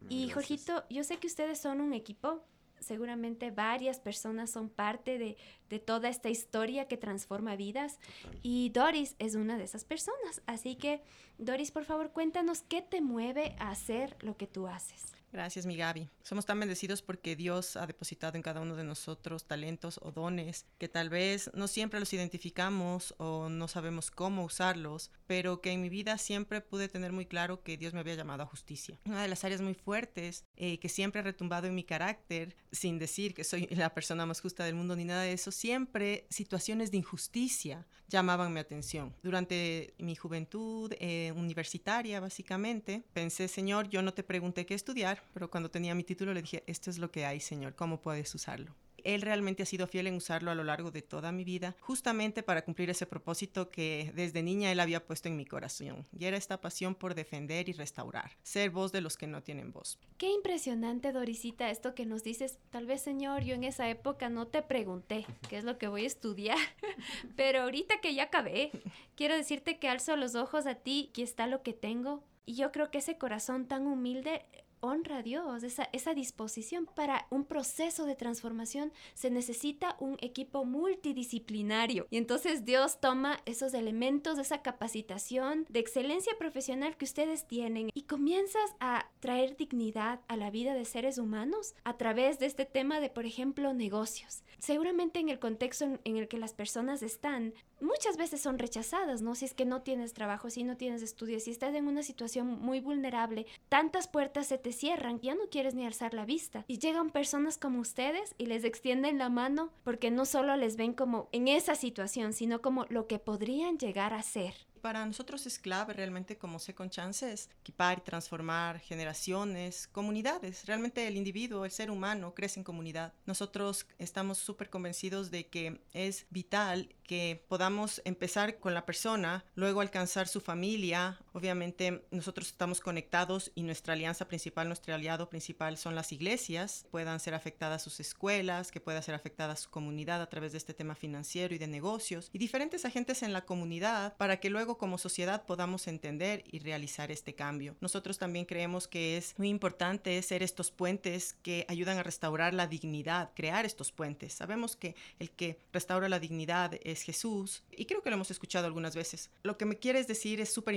Y 0.08 0.28
Gracias. 0.28 0.34
Jorgito, 0.34 0.84
yo 0.90 1.04
sé 1.04 1.18
que 1.18 1.28
ustedes 1.28 1.60
son 1.60 1.82
un 1.82 1.94
equipo, 1.94 2.44
seguramente 2.82 3.52
varias 3.52 4.00
personas 4.00 4.50
son 4.50 4.70
parte 4.70 5.18
de, 5.18 5.38
de 5.70 5.80
toda 5.80 6.10
esta 6.10 6.30
historia 6.30 6.88
que 6.88 6.98
transforma 6.98 7.56
vidas 7.56 8.00
Total. 8.24 8.40
y 8.44 8.70
Doris 8.70 9.16
es 9.20 9.36
una 9.36 9.58
de 9.58 9.64
esas 9.64 9.86
personas. 9.86 10.42
Así 10.46 10.76
que, 10.76 11.02
Doris, 11.38 11.72
por 11.72 11.86
favor, 11.86 12.12
cuéntanos 12.12 12.64
qué 12.64 12.82
te 12.82 13.00
mueve 13.02 13.56
a 13.60 13.70
hacer 13.70 14.18
lo 14.22 14.36
que 14.36 14.48
tú 14.48 14.68
haces. 14.68 15.21
Gracias, 15.32 15.66
mi 15.66 15.78
Gaby. 15.78 16.10
Somos 16.24 16.46
tan 16.46 16.60
bendecidos 16.60 17.02
porque 17.02 17.38
Dios 17.38 17.78
ha 17.78 17.88
depositado 17.88 18.36
en 18.36 18.42
cada 18.42 18.60
uno 18.60 18.76
de 18.76 18.84
nosotros 18.84 19.46
talentos 19.46 20.00
o 20.04 20.12
dones 20.12 20.66
que 20.78 20.90
tal 20.90 21.10
vez 21.10 21.50
no 21.54 21.68
siempre 21.68 22.02
los 22.02 22.12
identificamos 22.12 23.16
o 23.18 23.48
no 23.48 23.70
sabemos 23.70 24.12
cómo 24.12 24.44
usarlos, 24.44 25.10
pero 25.28 25.62
que 25.62 25.72
en 25.72 25.82
mi 25.82 25.88
vida 25.88 26.18
siempre 26.18 26.60
pude 26.60 26.90
tener 26.90 27.14
muy 27.14 27.26
claro 27.26 27.64
que 27.64 27.78
Dios 27.78 27.94
me 27.94 28.02
había 28.02 28.16
llamado 28.16 28.44
a 28.44 28.46
justicia. 28.46 29.00
Una 29.06 29.22
de 29.22 29.30
las 29.30 29.46
áreas 29.46 29.62
muy 29.62 29.74
fuertes 29.74 30.44
eh, 30.58 30.80
que 30.80 30.90
siempre 30.90 31.22
ha 31.22 31.24
retumbado 31.24 31.68
en 31.68 31.76
mi 31.76 31.86
carácter, 31.86 32.58
sin 32.74 33.00
decir 33.00 33.34
que 33.34 33.46
soy 33.46 33.68
la 33.72 33.94
persona 33.94 34.26
más 34.26 34.42
justa 34.42 34.66
del 34.66 34.76
mundo 34.76 34.98
ni 34.98 35.06
nada 35.06 35.22
de 35.22 35.34
eso, 35.34 35.52
siempre 35.52 36.28
situaciones 36.30 36.92
de 36.92 36.98
injusticia 36.98 37.88
llamaban 38.12 38.54
mi 38.54 38.60
atención. 38.60 39.16
Durante 39.24 39.96
mi 39.98 40.16
juventud 40.16 40.94
eh, 41.00 41.32
universitaria, 41.36 42.20
básicamente, 42.20 43.04
pensé, 43.14 43.48
Señor, 43.48 43.90
yo 43.90 44.02
no 44.02 44.14
te 44.14 44.22
pregunté 44.22 44.66
qué 44.66 44.76
estudiar, 44.76 45.24
pero 45.34 45.50
cuando 45.50 45.72
tenía 45.72 45.96
mi 45.96 46.04
título 46.04 46.34
le 46.34 46.42
dije, 46.42 46.64
esto 46.68 46.90
es 46.90 47.00
lo 47.00 47.10
que 47.10 47.26
hay, 47.26 47.40
Señor, 47.40 47.74
¿cómo 47.74 48.02
puedes 48.02 48.36
usarlo? 48.36 48.76
Él 49.04 49.22
realmente 49.22 49.64
ha 49.64 49.66
sido 49.66 49.88
fiel 49.88 50.08
en 50.08 50.16
usarlo 50.16 50.52
a 50.52 50.56
lo 50.56 50.64
largo 50.64 50.92
de 50.92 51.02
toda 51.02 51.32
mi 51.32 51.44
vida, 51.44 51.76
justamente 51.80 52.44
para 52.44 52.64
cumplir 52.64 52.90
ese 52.90 53.06
propósito 53.06 53.70
que 53.70 54.12
desde 54.16 54.44
niña 54.44 54.72
Él 54.72 54.80
había 54.80 55.06
puesto 55.06 55.28
en 55.28 55.38
mi 55.38 55.46
corazón, 55.46 56.08
y 56.18 56.26
era 56.26 56.38
esta 56.38 56.62
pasión 56.62 56.96
por 56.96 57.16
defender 57.16 57.70
y 57.70 57.74
restaurar, 57.74 58.32
ser 58.44 58.70
voz 58.70 58.92
de 58.92 59.02
los 59.02 59.18
que 59.18 59.28
no 59.28 59.42
tienen 59.42 59.72
voz. 59.72 59.98
Qué 60.18 60.32
impresionante, 60.32 61.12
Dorisita, 61.12 61.70
esto 61.70 61.96
que 61.96 62.06
nos 62.06 62.24
dices. 62.24 62.60
Tal 62.70 62.86
vez, 62.86 63.02
Señor, 63.02 63.44
yo 63.44 63.56
en 63.56 63.64
esa 63.64 63.90
época 63.90 64.30
no 64.30 64.48
te 64.48 64.62
pregunté 64.62 65.26
qué 65.50 65.58
es 65.58 65.64
lo 65.64 65.78
que 65.78 65.88
voy 65.88 66.04
a 66.04 66.08
estudiar, 66.08 66.58
pero 67.36 67.62
ahorita 67.62 68.02
que 68.02 68.14
ya 68.14 68.24
acabé, 68.24 68.72
quiero 69.16 69.36
decirte 69.36 69.80
que 69.80 69.90
alzo 69.90 70.16
los 70.16 70.36
ojos 70.36 70.66
a 70.66 70.76
ti, 70.76 71.08
aquí 71.10 71.22
está 71.22 71.48
lo 71.48 71.64
que 71.64 71.74
tengo. 71.74 72.24
Y 72.46 72.56
yo 72.56 72.72
creo 72.72 72.90
que 72.90 72.98
ese 72.98 73.18
corazón 73.18 73.68
tan 73.68 73.86
humilde 73.86 74.44
honra 74.82 75.18
a 75.18 75.24
Dios, 75.24 75.64
esa, 75.64 76.14
disposición. 76.14 76.88
Para 76.94 77.28
un 77.30 77.46
proceso 77.46 78.06
de 78.06 78.16
transformación 78.16 78.92
se 79.14 79.30
necesita 79.30 79.96
un 80.00 80.18
equipo 80.20 80.66
multidisciplinario. 80.66 82.08
Y 82.10 82.18
entonces 82.18 82.66
Dios 82.66 83.00
toma 83.00 83.40
esos 83.46 83.74
elementos, 83.74 84.38
esa 84.38 84.62
capacitación 84.62 85.66
de 85.70 85.80
excelencia 85.80 86.34
profesional 86.38 86.98
que 86.98 87.06
ustedes 87.06 87.48
tienen 87.48 87.90
y 87.94 88.04
comienzas 88.04 88.76
a 88.80 89.10
traer 89.20 89.56
dignidad 89.56 90.20
a 90.28 90.36
la 90.36 90.52
vida 90.52 90.74
de 90.74 90.86
seres 90.86 91.18
humanos 91.18 91.76
a 91.84 91.98
través 91.98 92.40
de 92.40 92.48
este 92.48 92.66
tema 92.66 93.00
de, 93.00 93.10
por 93.10 93.26
ejemplo, 93.26 93.74
negocios. 93.74 94.44
Seguramente 94.60 95.20
en 95.20 95.30
el 95.30 95.40
contexto 95.40 96.00
en 96.04 96.18
el 96.18 96.28
que 96.28 96.38
las 96.38 96.54
personas 96.54 97.02
están, 97.04 97.54
muchas 97.82 98.18
veces 98.18 98.42
son 98.42 98.60
rechazadas, 98.60 99.22
¿no? 99.22 99.36
Si 99.36 99.46
es 99.46 99.54
que 99.54 99.66
no 99.66 99.82
tienes 99.82 100.14
trabajo, 100.14 100.50
si 100.50 100.64
no 100.64 100.78
tienes 100.78 101.02
estudios, 101.02 101.44
si 101.44 101.52
estás 101.52 101.74
en 101.76 101.88
una 101.88 102.04
situación 102.04 102.60
muy 102.62 102.80
vulnerable, 102.80 103.46
tantas 103.70 104.08
puertas 104.08 104.48
se 104.48 104.58
te 104.58 104.72
cierran, 104.72 105.20
ya 105.20 105.36
no 105.36 105.50
quieres 105.50 105.76
ni 105.76 105.86
alzar 105.86 106.14
la 106.14 106.26
vista. 106.26 106.66
Y 106.68 106.80
llegan 106.80 107.10
personas 107.10 107.58
como 107.58 107.80
ustedes 107.80 108.36
y 108.38 108.46
les 108.46 108.64
extienden 108.64 109.18
la 109.18 109.30
mano 109.30 109.72
porque 109.84 110.12
no 110.12 110.26
solo 110.26 110.56
les 110.56 110.76
ven 110.76 110.94
como 110.94 111.30
en 111.32 111.48
esa 111.48 111.76
situación, 111.76 112.34
sino 112.34 112.62
como 112.62 112.86
lo 112.90 113.08
que 113.08 113.20
podrían 113.20 113.78
llegar 113.78 114.14
a 114.14 114.24
ser. 114.24 114.54
Para 114.82 115.06
nosotros 115.06 115.46
es 115.46 115.60
clave 115.60 115.94
realmente 115.94 116.40
como 116.40 116.58
Second 116.58 116.90
Chances 116.90 117.50
equipar 117.60 118.00
y 118.00 118.02
transformar 118.02 118.80
generaciones, 118.80 119.88
comunidades. 119.88 120.66
Realmente 120.66 121.08
el 121.08 121.18
individuo, 121.18 121.66
el 121.66 121.72
ser 121.72 121.92
humano 121.92 122.34
crece 122.34 122.60
en 122.60 122.64
comunidad. 122.64 123.14
Nosotros 123.28 123.86
estamos 124.00 124.40
súper 124.40 124.72
convencidos 124.72 125.30
de 125.30 125.48
que 125.48 125.82
es 125.94 126.26
vital 126.32 126.96
que 127.04 127.46
podamos 127.48 128.02
empezar 128.06 128.58
con 128.60 128.74
la 128.74 128.86
persona, 128.86 129.46
luego 129.54 129.82
alcanzar 129.82 130.28
su 130.28 130.42
familia. 130.42 131.20
Obviamente 131.34 132.04
nosotros 132.12 132.48
estamos 132.48 132.82
conectados 132.82 133.52
y 133.56 133.64
nuestra 133.64 133.94
alianza 133.94 134.28
principal, 134.28 134.68
nuestro 134.68 134.94
aliado 134.94 135.30
principal 135.30 135.78
son 135.78 135.96
las 135.96 136.12
iglesias. 136.12 136.86
Puedan 136.92 137.22
ser 137.22 137.34
afectadas 137.34 137.82
sus 137.82 138.02
escuelas, 138.02 138.70
que 138.72 138.82
pueda 138.82 139.02
ser 139.02 139.16
afectada 139.16 139.56
su 139.56 139.70
comunidad 139.70 140.22
a 140.22 140.30
través 140.30 140.52
de 140.52 140.58
este 140.58 140.74
tema 140.74 140.94
financiero 140.94 141.56
y 141.56 141.58
de 141.58 141.68
negocios 141.68 142.30
y 142.34 142.38
diferentes 142.38 142.84
agentes 142.84 143.24
en 143.24 143.32
la 143.32 143.46
comunidad 143.46 144.18
para 144.18 144.42
que 144.42 144.50
luego 144.50 144.78
como 144.78 144.98
sociedad 144.98 145.46
podamos 145.46 145.88
entender 145.88 146.44
y 146.52 146.60
realizar 146.60 147.12
este 147.12 147.34
cambio. 147.34 147.78
Nosotros 147.80 148.18
también 148.18 148.46
creemos 148.46 148.90
que 148.90 149.16
es 149.16 149.34
muy 149.38 149.48
importante 149.48 150.22
ser 150.24 150.44
estos 150.44 150.70
puentes 150.70 151.34
que 151.42 151.66
ayudan 151.70 151.98
a 151.98 152.04
restaurar 152.04 152.54
la 152.54 152.68
dignidad, 152.68 153.32
crear 153.36 153.66
estos 153.66 153.94
puentes. 153.94 154.34
Sabemos 154.34 154.76
que 154.76 154.96
el 155.20 155.32
que 155.32 155.58
restaura 155.72 156.10
la 156.10 156.20
dignidad 156.20 156.78
es 156.84 157.04
Jesús 157.04 157.64
y 157.72 157.86
creo 157.86 158.02
que 158.02 158.10
lo 158.10 158.16
hemos 158.16 158.32
escuchado 158.32 158.66
algunas 158.66 158.96
veces. 158.96 159.30
Lo 159.44 159.58
que 159.58 159.66
me 159.66 159.80
quieres 159.80 160.08
decir 160.08 160.42
es 160.42 160.54
súper 160.54 160.76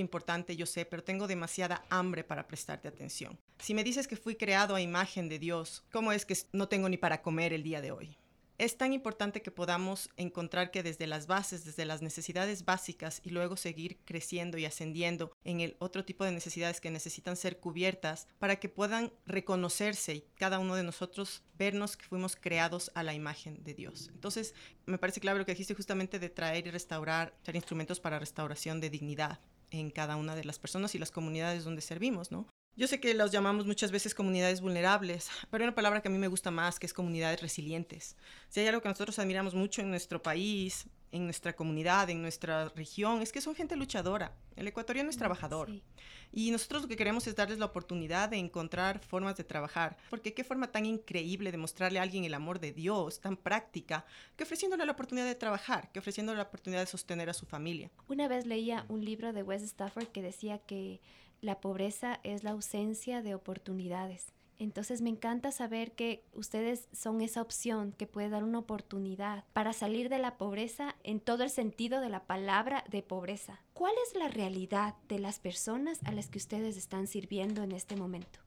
yo 0.53 0.65
sé, 0.65 0.85
pero 0.85 1.03
tengo 1.03 1.27
demasiada 1.27 1.85
hambre 1.89 2.23
para 2.23 2.47
prestarte 2.47 2.87
atención. 2.87 3.39
Si 3.59 3.73
me 3.73 3.83
dices 3.83 4.07
que 4.07 4.15
fui 4.17 4.35
creado 4.35 4.75
a 4.75 4.81
imagen 4.81 5.29
de 5.29 5.39
Dios, 5.39 5.83
¿cómo 5.91 6.11
es 6.11 6.25
que 6.25 6.37
no 6.51 6.67
tengo 6.67 6.89
ni 6.89 6.97
para 6.97 7.21
comer 7.21 7.53
el 7.53 7.63
día 7.63 7.81
de 7.81 7.91
hoy? 7.91 8.17
Es 8.57 8.77
tan 8.77 8.93
importante 8.93 9.41
que 9.41 9.51
podamos 9.51 10.09
encontrar 10.15 10.71
que 10.71 10.81
desde 10.81 11.07
las 11.07 11.27
bases, 11.27 11.65
desde 11.65 11.83
las 11.83 12.01
necesidades 12.01 12.63
básicas 12.63 13.19
y 13.25 13.31
luego 13.31 13.57
seguir 13.57 13.99
creciendo 14.05 14.57
y 14.57 14.63
ascendiendo 14.63 15.33
en 15.43 15.59
el 15.59 15.75
otro 15.79 16.05
tipo 16.05 16.23
de 16.23 16.31
necesidades 16.31 16.79
que 16.79 16.89
necesitan 16.89 17.35
ser 17.35 17.59
cubiertas 17.59 18.29
para 18.39 18.55
que 18.55 18.69
puedan 18.69 19.11
reconocerse 19.25 20.15
y 20.15 20.25
cada 20.35 20.59
uno 20.59 20.75
de 20.75 20.83
nosotros 20.83 21.43
vernos 21.57 21.97
que 21.97 22.05
fuimos 22.05 22.37
creados 22.37 22.91
a 22.95 23.03
la 23.03 23.13
imagen 23.13 23.61
de 23.61 23.73
Dios. 23.73 24.09
Entonces, 24.13 24.53
me 24.85 24.97
parece 24.97 25.19
clave 25.19 25.39
lo 25.39 25.45
que 25.45 25.51
dijiste 25.51 25.75
justamente 25.75 26.17
de 26.17 26.29
traer 26.29 26.65
y 26.65 26.71
restaurar, 26.71 27.37
ser 27.43 27.57
instrumentos 27.57 27.99
para 27.99 28.19
restauración 28.19 28.79
de 28.79 28.89
dignidad 28.89 29.41
en 29.71 29.91
cada 29.91 30.15
una 30.15 30.35
de 30.35 30.43
las 30.43 30.59
personas 30.59 30.95
y 30.95 30.99
las 30.99 31.11
comunidades 31.11 31.63
donde 31.63 31.81
servimos, 31.81 32.31
¿no? 32.31 32.47
Yo 32.77 32.87
sé 32.87 32.99
que 32.99 33.13
los 33.13 33.31
llamamos 33.31 33.65
muchas 33.65 33.91
veces 33.91 34.13
comunidades 34.13 34.59
vulnerables, 34.59 35.29
pero 35.49 35.63
hay 35.63 35.67
una 35.69 35.75
palabra 35.75 36.01
que 36.01 36.09
a 36.09 36.11
mí 36.11 36.17
me 36.17 36.27
gusta 36.27 36.51
más, 36.51 36.77
que 36.77 36.85
es 36.85 36.93
comunidades 36.93 37.41
resilientes. 37.41 38.17
Si 38.49 38.59
hay 38.59 38.67
algo 38.67 38.81
que 38.81 38.89
nosotros 38.89 39.17
admiramos 39.17 39.55
mucho 39.55 39.81
en 39.81 39.89
nuestro 39.89 40.21
país, 40.21 40.85
en 41.15 41.23
nuestra 41.23 41.55
comunidad, 41.55 42.09
en 42.09 42.21
nuestra 42.21 42.67
región, 42.69 43.21
es 43.21 43.31
que 43.31 43.39
son 43.39 43.55
gente 43.55 43.77
luchadora. 43.77 44.35
El 44.55 44.67
ecuatoriano 44.67 45.09
es 45.09 45.15
mm, 45.15 45.19
trabajador. 45.19 45.69
Y 46.33 46.51
nosotros 46.51 46.81
lo 46.81 46.87
que 46.89 46.97
queremos 46.97 47.25
es 47.27 47.35
darles 47.35 47.57
la 47.57 47.65
oportunidad 47.65 48.27
de 48.27 48.37
encontrar 48.37 48.99
formas 48.99 49.37
de 49.37 49.45
trabajar. 49.45 49.95
Porque 50.09 50.33
qué 50.33 50.43
forma 50.43 50.71
tan 50.71 50.85
increíble 50.85 51.51
de 51.51 51.57
mostrarle 51.57 51.99
a 51.99 52.01
alguien 52.01 52.25
el 52.25 52.33
amor 52.33 52.59
de 52.59 52.73
Dios, 52.73 53.21
tan 53.21 53.37
práctica, 53.37 54.05
que 54.35 54.43
ofreciéndole 54.43 54.85
la 54.85 54.91
oportunidad 54.91 55.25
de 55.25 55.35
trabajar, 55.35 55.89
que 55.93 55.99
ofreciéndole 55.99 56.37
la 56.37 56.43
oportunidad 56.43 56.81
de 56.81 56.87
sostener 56.87 57.29
a 57.29 57.33
su 57.33 57.45
familia. 57.45 57.89
Una 58.09 58.27
vez 58.27 58.45
leía 58.45 58.85
un 58.89 59.05
libro 59.05 59.31
de 59.31 59.43
Wes 59.43 59.63
Stafford 59.63 60.07
que 60.07 60.21
decía 60.21 60.57
que 60.57 60.99
la 61.39 61.61
pobreza 61.61 62.19
es 62.23 62.43
la 62.43 62.51
ausencia 62.51 63.21
de 63.21 63.35
oportunidades. 63.35 64.33
Entonces 64.57 65.01
me 65.01 65.09
encanta 65.09 65.51
saber 65.51 65.93
que 65.93 66.23
ustedes 66.33 66.87
son 66.93 67.21
esa 67.21 67.41
opción 67.41 67.91
que 67.91 68.07
puede 68.07 68.29
dar 68.29 68.43
una 68.43 68.59
oportunidad 68.59 69.43
para 69.53 69.73
salir 69.73 70.09
de 70.09 70.19
la 70.19 70.37
pobreza 70.37 70.95
en 71.03 71.19
todo 71.19 71.43
el 71.43 71.49
sentido 71.49 71.99
de 71.99 72.09
la 72.09 72.23
palabra 72.23 72.83
de 72.89 73.03
pobreza. 73.03 73.61
¿Cuál 73.73 73.93
es 74.07 74.15
la 74.15 74.29
realidad 74.29 74.95
de 75.09 75.19
las 75.19 75.39
personas 75.39 75.99
a 76.05 76.11
las 76.11 76.29
que 76.29 76.37
ustedes 76.37 76.77
están 76.77 77.07
sirviendo 77.07 77.63
en 77.63 77.73
este 77.73 77.95
momento? 77.95 78.39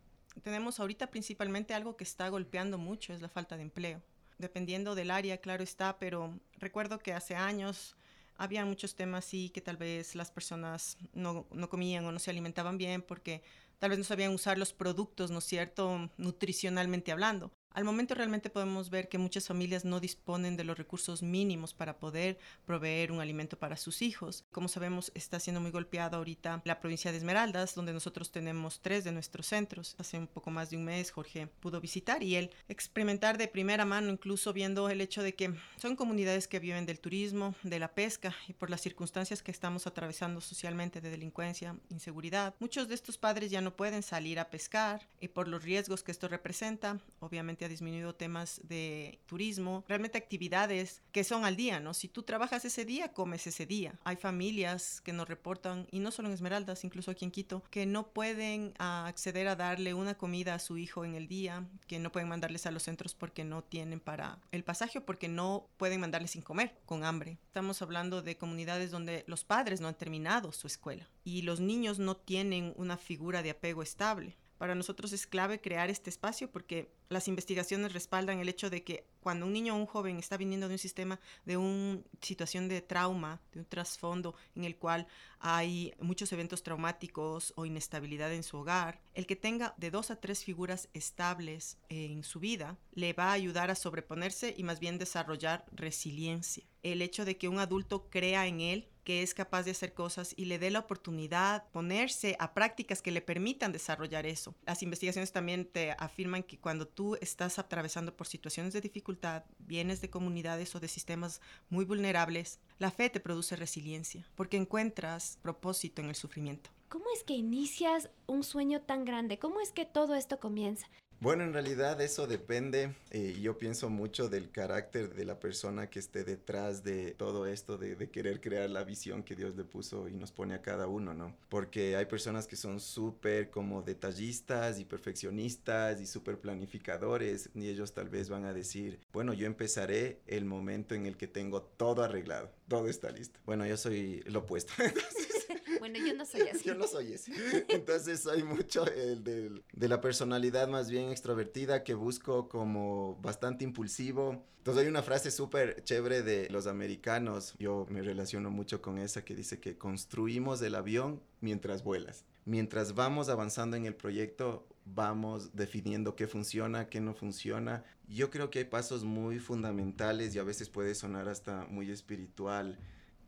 Tenemos 0.43 0.81
ahorita 0.81 1.09
principalmente 1.09 1.75
algo 1.75 1.97
que 1.97 2.05
está 2.05 2.29
golpeando 2.29 2.79
mucho, 2.79 3.13
es 3.13 3.21
la 3.21 3.29
falta 3.29 3.57
de 3.57 3.63
empleo. 3.63 4.03
Dependiendo 4.39 4.95
del 4.95 5.11
área, 5.11 5.39
claro 5.39 5.65
está, 5.65 5.99
pero 5.99 6.39
recuerdo 6.59 6.99
que 7.01 7.13
hace 7.13 7.35
años 7.35 7.97
había 8.37 8.65
muchos 8.65 8.95
temas 8.95 9.25
sí 9.25 9.51
que 9.51 9.61
tal 9.61 9.77
vez 9.77 10.15
las 10.15 10.31
personas 10.31 10.97
no, 11.13 11.47
no 11.51 11.69
comían 11.69 12.07
o 12.07 12.13
no 12.13 12.21
se 12.21 12.31
alimentaban 12.31 12.79
bien 12.79 13.03
porque 13.03 13.43
tal 13.79 13.91
vez 13.91 13.99
no 13.99 14.05
sabían 14.05 14.33
usar 14.35 14.59
los 14.59 14.73
productos, 14.73 15.31
¿no 15.31 15.39
es 15.39 15.45
cierto?, 15.45 16.11
nutricionalmente 16.17 17.13
hablando. 17.13 17.53
Al 17.73 17.85
momento 17.85 18.15
realmente 18.15 18.51
podemos 18.51 18.91
ver 18.91 19.09
que 19.09 19.19
muchas 19.19 19.47
familias 19.47 19.85
no 19.85 20.01
disponen 20.01 20.57
de 20.57 20.65
los 20.65 20.77
recursos 20.77 21.23
mínimos 21.23 21.75
para 21.75 21.99
poder 21.99 22.39
proveer 22.65 23.13
un 23.13 23.21
alimento 23.21 23.59
para 23.59 23.77
sus 23.77 24.03
hijos. 24.03 24.45
Como 24.51 24.69
sabemos, 24.69 25.13
está 25.15 25.39
siendo 25.39 25.61
muy 25.61 25.71
golpeada 25.71 26.17
ahorita 26.17 26.63
la 26.65 26.81
provincia 26.81 27.13
de 27.13 27.19
Esmeraldas, 27.19 27.75
donde 27.75 27.93
nosotros 27.93 28.33
tenemos 28.33 28.81
tres 28.81 29.05
de 29.05 29.13
nuestros 29.13 29.47
centros. 29.47 29.95
Hace 29.99 30.19
un 30.19 30.27
poco 30.27 30.51
más 30.51 30.71
de 30.71 30.77
un 30.77 30.85
mes 30.85 31.11
Jorge 31.11 31.47
pudo 31.47 31.81
visitar 31.81 32.23
y 32.23 32.37
él 32.37 32.51
experimentar 32.69 33.39
de 33.39 33.49
primera 33.49 33.85
mano, 33.85 34.11
incluso 34.11 34.53
viendo 34.53 34.89
el 34.89 35.01
hecho 35.01 35.23
de 35.23 35.35
que 35.35 35.55
son 35.77 35.95
comunidades 35.95 36.49
que 36.49 36.59
viven 36.59 36.87
del 36.87 37.01
turismo, 37.01 37.55
de 37.63 37.79
la 37.79 37.93
pesca 37.93 38.35
y 38.49 38.55
por 38.55 38.71
las 38.71 38.81
circunstancias 38.81 39.43
que 39.43 39.51
estamos 39.51 39.87
atravesando 39.87 40.41
socialmente 40.41 41.01
de 41.01 41.11
delincuencia, 41.11 41.77
inseguridad. 41.91 42.55
Muchos 42.59 42.89
de 42.89 42.95
estos 42.95 43.19
padres 43.19 43.51
ya 43.51 43.61
no 43.61 43.77
pueden 43.77 44.03
salir 44.03 44.41
a 44.41 44.51
pescar 44.51 45.07
y 45.21 45.29
por 45.29 45.49
los 45.49 45.63
riesgos 45.63 46.03
que 46.03 46.13
esto 46.13 46.29
representa, 46.29 46.99
obviamente 47.21 47.58
disminuido 47.67 48.15
temas 48.15 48.61
de 48.63 49.19
turismo, 49.27 49.85
realmente 49.89 50.19
actividades 50.19 51.03
que 51.11 51.25
son 51.25 51.45
al 51.45 51.57
día, 51.57 51.81
¿no? 51.81 51.95
Si 51.95 52.07
tú 52.07 52.23
trabajas 52.23 52.65
ese 52.65 52.85
día, 52.85 53.13
comes 53.13 53.47
ese 53.47 53.67
día. 53.67 53.99
Hay 54.05 54.17
familias 54.17 55.01
que 55.01 55.13
nos 55.13 55.27
reportan, 55.27 55.89
y 55.91 55.99
no 55.99 56.13
solo 56.13 56.29
en 56.29 56.35
Esmeraldas, 56.35 56.85
incluso 56.85 57.11
aquí 57.11 57.25
en 57.25 57.31
Quito, 57.31 57.65
que 57.71 57.87
no 57.87 58.13
pueden 58.13 58.75
ah, 58.79 59.07
acceder 59.07 59.49
a 59.49 59.57
darle 59.57 59.95
una 59.95 60.17
comida 60.17 60.55
a 60.55 60.59
su 60.59 60.79
hijo 60.79 61.05
en 61.05 61.15
el 61.15 61.27
día, 61.27 61.67
que 61.87 61.99
no 61.99 62.13
pueden 62.13 62.29
mandarles 62.29 62.67
a 62.67 62.71
los 62.71 62.83
centros 62.85 63.15
porque 63.15 63.45
no 63.45 63.65
tienen 63.65 63.99
para 64.01 64.39
el 64.53 64.63
pasaje 64.63 65.01
porque 65.01 65.29
no 65.29 65.69
pueden 65.79 66.01
mandarles 66.01 66.33
sin 66.33 66.43
comer, 66.43 66.79
con 66.85 67.05
hambre. 67.05 67.39
Estamos 67.47 67.81
hablando 67.83 68.23
de 68.23 68.37
comunidades 68.37 68.91
donde 68.91 69.25
los 69.27 69.45
padres 69.45 69.81
no 69.81 69.89
han 69.89 69.97
terminado 69.97 70.53
su 70.53 70.67
escuela 70.67 71.09
y 71.25 71.43
los 71.43 71.61
niños 71.61 71.99
no 71.99 72.17
tienen 72.17 72.75
una 72.77 72.97
figura 72.97 73.43
de 73.43 73.51
apego 73.51 73.83
estable. 73.83 74.37
Para 74.59 74.75
nosotros 74.75 75.13
es 75.13 75.27
clave 75.27 75.61
crear 75.61 75.89
este 75.89 76.11
espacio 76.11 76.51
porque 76.51 76.91
las 77.09 77.29
investigaciones 77.29 77.93
respaldan 77.93 78.41
el 78.41 78.49
hecho 78.49 78.71
de 78.71 78.83
que 78.83 79.07
cuando 79.21 79.47
un 79.47 79.53
niño 79.53 79.75
o 79.75 79.79
un 79.79 79.87
joven 79.87 80.19
está 80.19 80.37
viniendo 80.37 80.69
de 80.69 80.75
un 80.75 80.79
sistema, 80.79 81.21
de 81.45 81.57
una 81.57 82.01
situación 82.21 82.69
de 82.69 82.83
trauma, 82.83 83.41
de 83.53 83.61
un 83.61 83.67
trasfondo 83.67 84.35
en 84.57 84.65
el 84.65 84.77
cual 84.77 85.07
hay 85.39 85.95
muchos 86.01 86.33
eventos 86.33 86.65
traumáticos 86.65 87.53
o 87.57 87.67
inestabilidad 87.67 88.33
en 88.33 88.43
su 88.43 88.59
hogar, 88.59 89.01
el 89.15 89.27
que 89.27 89.37
tenga 89.37 89.75
de 89.77 89.93
dos 89.93 90.11
a 90.11 90.17
tres 90.17 90.45
figuras 90.45 90.89
estables 90.93 91.79
en 91.89 92.25
su 92.25 92.41
vida 92.41 92.77
le 92.93 93.13
va 93.13 93.29
a 93.29 93.33
ayudar 93.33 93.71
a 93.71 93.77
sobreponerse 93.77 94.55
y 94.57 94.65
más 94.65 94.81
bien 94.81 94.99
desarrollar 94.99 95.65
resiliencia. 95.71 96.65
El 96.83 97.01
hecho 97.03 97.25
de 97.25 97.37
que 97.37 97.49
un 97.49 97.61
adulto 97.61 98.11
crea 98.11 98.47
en 98.47 98.61
él 98.61 98.89
que 99.09 99.23
es 99.23 99.33
capaz 99.33 99.63
de 99.63 99.71
hacer 99.71 99.95
cosas 99.95 100.35
y 100.37 100.45
le 100.45 100.59
dé 100.59 100.69
la 100.71 100.81
oportunidad, 100.81 101.67
ponerse 101.71 102.37
a 102.39 102.53
prácticas 102.53 103.01
que 103.01 103.11
le 103.11 103.23
permitan 103.23 103.73
desarrollar 103.73 104.27
eso. 104.27 104.55
Las 104.67 104.83
investigaciones 104.83 105.33
también 105.33 105.65
te 105.65 105.93
afirman 105.93 106.43
que 106.43 106.59
cuando 106.59 106.87
tú 106.87 107.17
estás 107.23 107.59
atravesando 107.59 108.15
por 108.15 108.27
situaciones 108.27 108.75
de 108.75 108.83
dificultad, 108.83 109.45
vienes 109.61 110.03
de 110.03 110.11
comunidades 110.11 110.75
o 110.75 110.81
de 110.81 110.89
sistemas 110.89 111.41
muy 111.71 111.87
vulnerables, 111.87 112.61
la 112.79 112.91
fe 112.91 113.09
te 113.09 113.19
produce 113.19 113.57
resiliencia, 113.57 114.29
porque 114.35 114.59
encuentras 114.59 115.39
propósito 115.41 116.03
en 116.03 116.11
el 116.11 116.15
sufrimiento. 116.15 116.69
¿Cómo 116.91 117.07
es 117.15 117.25
que 117.25 117.33
inicias 117.33 118.11
un 118.27 118.45
sueño 118.45 118.83
tan 118.83 119.07
grande? 119.07 119.39
¿Cómo 119.39 119.63
es 119.63 119.73
que 119.73 119.87
todo 119.87 120.17
esto 120.17 120.39
comienza? 120.39 120.87
Bueno, 121.21 121.43
en 121.43 121.53
realidad 121.53 122.01
eso 122.01 122.29
depende, 122.29 122.95
eh, 123.11 123.37
yo 123.41 123.59
pienso 123.59 123.91
mucho 123.91 124.29
del 124.29 124.53
carácter 124.53 125.15
de 125.15 125.25
la 125.25 125.41
persona 125.41 125.91
que 125.91 125.99
esté 125.99 126.23
detrás 126.23 126.85
de 126.85 127.11
todo 127.11 127.47
esto, 127.47 127.77
de, 127.77 127.97
de, 127.97 128.09
querer 128.09 128.41
crear 128.41 128.71
la 128.71 128.85
visión 128.85 129.25
que 129.25 129.35
Dios 129.35 129.57
le 129.57 129.65
puso 129.65 130.09
y 130.09 130.15
nos 130.15 130.31
pone 130.31 130.55
a 130.55 130.63
cada 130.63 130.87
uno, 130.87 131.15
¿no? 131.15 131.35
Porque 131.49 131.97
hay 131.97 132.07
personas 132.07 132.47
que 132.47 132.55
son 132.55 132.79
súper 132.79 133.51
como 133.51 133.83
detallistas 133.83 134.79
y 134.79 134.85
perfeccionistas 134.85 136.01
y 136.01 136.07
súper 136.07 136.39
planificadores 136.39 137.51
y 137.53 137.69
ellos 137.69 137.95
tal 137.95 138.09
vez 138.09 138.29
van 138.29 138.45
a 138.45 138.53
decir, 138.53 139.01
bueno, 139.13 139.33
yo 139.33 139.47
empezaré 139.47 140.21
el 140.29 140.45
momento 140.45 140.95
en 140.95 141.07
el 141.07 141.17
que 141.17 141.27
tengo 141.27 141.63
todo 141.63 142.05
arreglado, 142.05 142.53
todo 142.69 142.87
está 142.87 143.11
listo. 143.11 143.41
Bueno, 143.45 143.67
yo 143.67 143.77
soy 143.77 144.23
lo 144.27 144.41
opuesto. 144.41 144.73
Bueno, 145.79 145.99
yo 145.99 146.15
no 146.15 146.25
soy 146.25 146.41
así. 146.53 146.65
yo 146.65 146.75
no 146.75 146.87
soy 146.87 147.13
ese. 147.13 147.33
Entonces 147.69 148.21
soy 148.21 148.43
mucho 148.43 148.87
el 148.87 149.25
de, 149.25 149.63
de 149.73 149.89
la 149.89 150.01
personalidad 150.01 150.69
más 150.69 150.91
bien 150.91 151.11
extrovertida 151.11 151.85
que 151.85 151.95
busco 151.95 152.49
como 152.49 153.17
bastante 153.23 153.65
impulsivo. 153.65 154.45
Entonces 154.59 154.83
hay 154.85 154.89
una 154.91 155.03
frase 155.03 155.31
súper 155.31 155.83
chévere 155.85 156.23
de 156.23 156.49
los 156.51 156.67
americanos, 156.67 157.55
yo 157.59 157.87
me 157.89 158.03
relaciono 158.03 158.51
mucho 158.51 158.83
con 158.83 158.99
esa 158.99 159.25
que 159.25 159.35
dice 159.35 159.61
que 159.61 159.79
construimos 159.79 160.61
el 160.61 160.75
avión 160.75 161.23
mientras 161.41 161.83
vuelas. 161.83 162.25
Mientras 162.45 162.95
vamos 162.95 163.29
avanzando 163.29 163.77
en 163.77 163.87
el 163.87 163.95
proyecto, 163.95 164.67
vamos 164.85 165.55
definiendo 165.55 166.17
qué 166.17 166.27
funciona, 166.27 166.89
qué 166.89 167.01
no 167.01 167.15
funciona. 167.15 167.85
Yo 168.09 168.31
creo 168.31 168.51
que 168.51 168.61
hay 168.61 168.65
pasos 168.65 169.05
muy 169.05 169.39
fundamentales 169.39 170.35
y 170.35 170.39
a 170.39 170.45
veces 170.45 170.69
puede 170.69 170.95
sonar 170.95 171.29
hasta 171.29 171.67
muy 171.67 171.91
espiritual 171.91 172.79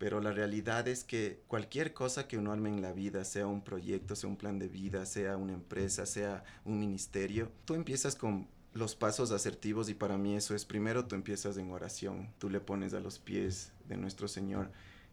pero 0.01 0.23
la 0.23 0.33
realidad 0.33 0.89
es 0.89 1.05
que 1.05 1.43
cualquier 1.47 1.93
cosa 1.93 2.27
que 2.27 2.39
uno 2.39 2.53
arme 2.53 2.71
en 2.71 2.81
la 2.81 2.95
vida, 2.95 3.23
sea 3.23 3.47
un 3.47 3.63
proyecto, 3.63 4.17
sea 4.17 4.31
un 4.31 4.39
plan 4.39 4.59
de 4.59 4.67
vida, 4.67 5.05
sea 5.05 5.37
una 5.37 5.53
empresa, 5.53 6.07
sea 6.07 6.43
un 6.65 6.81
ministerio, 6.81 7.53
tú 7.67 7.75
empiezas 7.75 8.17
con 8.17 8.49
los 8.73 8.97
pasos 8.97 9.31
asertivos 9.31 9.91
y 9.91 9.95
para 9.95 10.17
mí 10.17 10.37
eso 10.37 10.55
es 10.55 10.65
primero 10.65 11.05
tú 11.05 11.17
empiezas 11.17 11.59
en 11.59 11.71
oración, 11.71 12.33
tú 12.39 12.49
le 12.49 12.61
pones 12.61 12.95
a 12.95 13.01
los 13.01 13.19
pies 13.19 13.73
de 13.91 13.99
nuestro 13.99 14.27
Señor, 14.27 14.71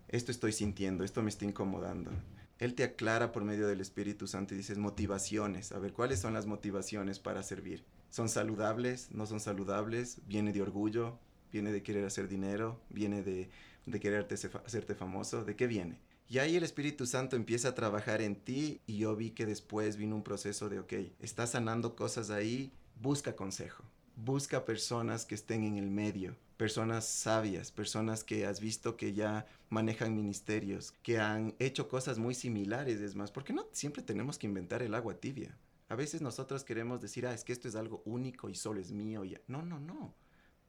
esto 0.08 0.32
estoy 0.32 0.54
sintiendo, 0.54 1.04
esto 1.04 1.22
me 1.22 1.32
está 1.32 1.44
incomodando. 1.44 2.12
Él 2.58 2.74
te 2.74 2.86
aclara 2.86 3.34
por 3.34 3.44
medio 3.44 3.68
del 3.68 3.82
Espíritu 3.82 4.26
Santo 4.26 4.54
y 4.54 4.58
dices 4.58 4.78
motivaciones, 4.78 5.74
a 5.74 5.80
ver, 5.80 5.92
¿cuáles 5.92 6.22
son 6.22 6.34
las 6.34 6.46
motivaciones 6.46 7.20
para 7.20 7.44
servir? 7.44 7.84
¿Son 8.10 8.30
saludables? 8.30 9.12
¿No 9.12 9.26
son 9.26 9.42
saludables? 9.42 10.22
¿Viene 10.28 10.54
de 10.54 10.62
orgullo? 10.62 11.20
¿Viene 11.52 11.74
de 11.74 11.84
querer 11.84 12.06
hacer 12.06 12.30
dinero? 12.30 12.80
¿Viene 12.90 13.22
de 13.22 13.50
de 13.88 14.00
quererte 14.00 14.36
hacerte 14.36 14.94
famoso, 14.94 15.44
¿de 15.44 15.56
qué 15.56 15.66
viene? 15.66 15.98
Y 16.30 16.40
ahí 16.40 16.58
el 16.58 16.64
Espíritu 16.64 17.06
Santo 17.06 17.38
empieza 17.38 17.70
a 17.70 17.76
trabajar 17.76 18.22
en 18.22 18.36
ti 18.36 18.82
y 18.86 18.98
yo 18.98 19.16
vi 19.16 19.32
que 19.32 19.46
después 19.46 19.96
vino 19.96 20.16
un 20.16 20.24
proceso 20.24 20.68
de, 20.68 20.80
ok, 20.80 20.94
estás 21.22 21.52
sanando 21.52 21.96
cosas 21.96 22.30
ahí, 22.30 22.72
busca 23.02 23.36
consejo, 23.36 23.84
busca 24.18 24.66
personas 24.66 25.26
que 25.26 25.36
estén 25.36 25.64
en 25.64 25.78
el 25.78 25.90
medio, 25.90 26.36
personas 26.58 27.06
sabias, 27.06 27.72
personas 27.72 28.26
que 28.26 28.46
has 28.46 28.60
visto 28.60 28.98
que 28.98 29.14
ya 29.14 29.48
manejan 29.70 30.16
ministerios, 30.16 30.94
que 31.02 31.18
han 31.18 31.56
hecho 31.60 31.88
cosas 31.88 32.18
muy 32.18 32.36
similares, 32.36 33.00
es 33.00 33.16
más, 33.16 33.32
porque 33.32 33.54
no 33.54 33.66
siempre 33.72 34.04
tenemos 34.04 34.38
que 34.38 34.48
inventar 34.48 34.84
el 34.84 34.96
agua 34.96 35.14
tibia. 35.14 35.56
A 35.88 35.96
veces 35.96 36.22
nosotros 36.22 36.66
queremos 36.66 37.00
decir, 37.00 37.26
ah, 37.26 37.34
es 37.34 37.46
que 37.46 37.54
esto 37.54 37.70
es 37.70 37.76
algo 37.76 38.02
único 38.04 38.50
y 38.50 38.56
solo 38.56 38.82
es 38.82 38.92
mío. 38.92 39.24
Y 39.24 39.38
no, 39.48 39.62
no, 39.62 39.80
no. 39.80 40.14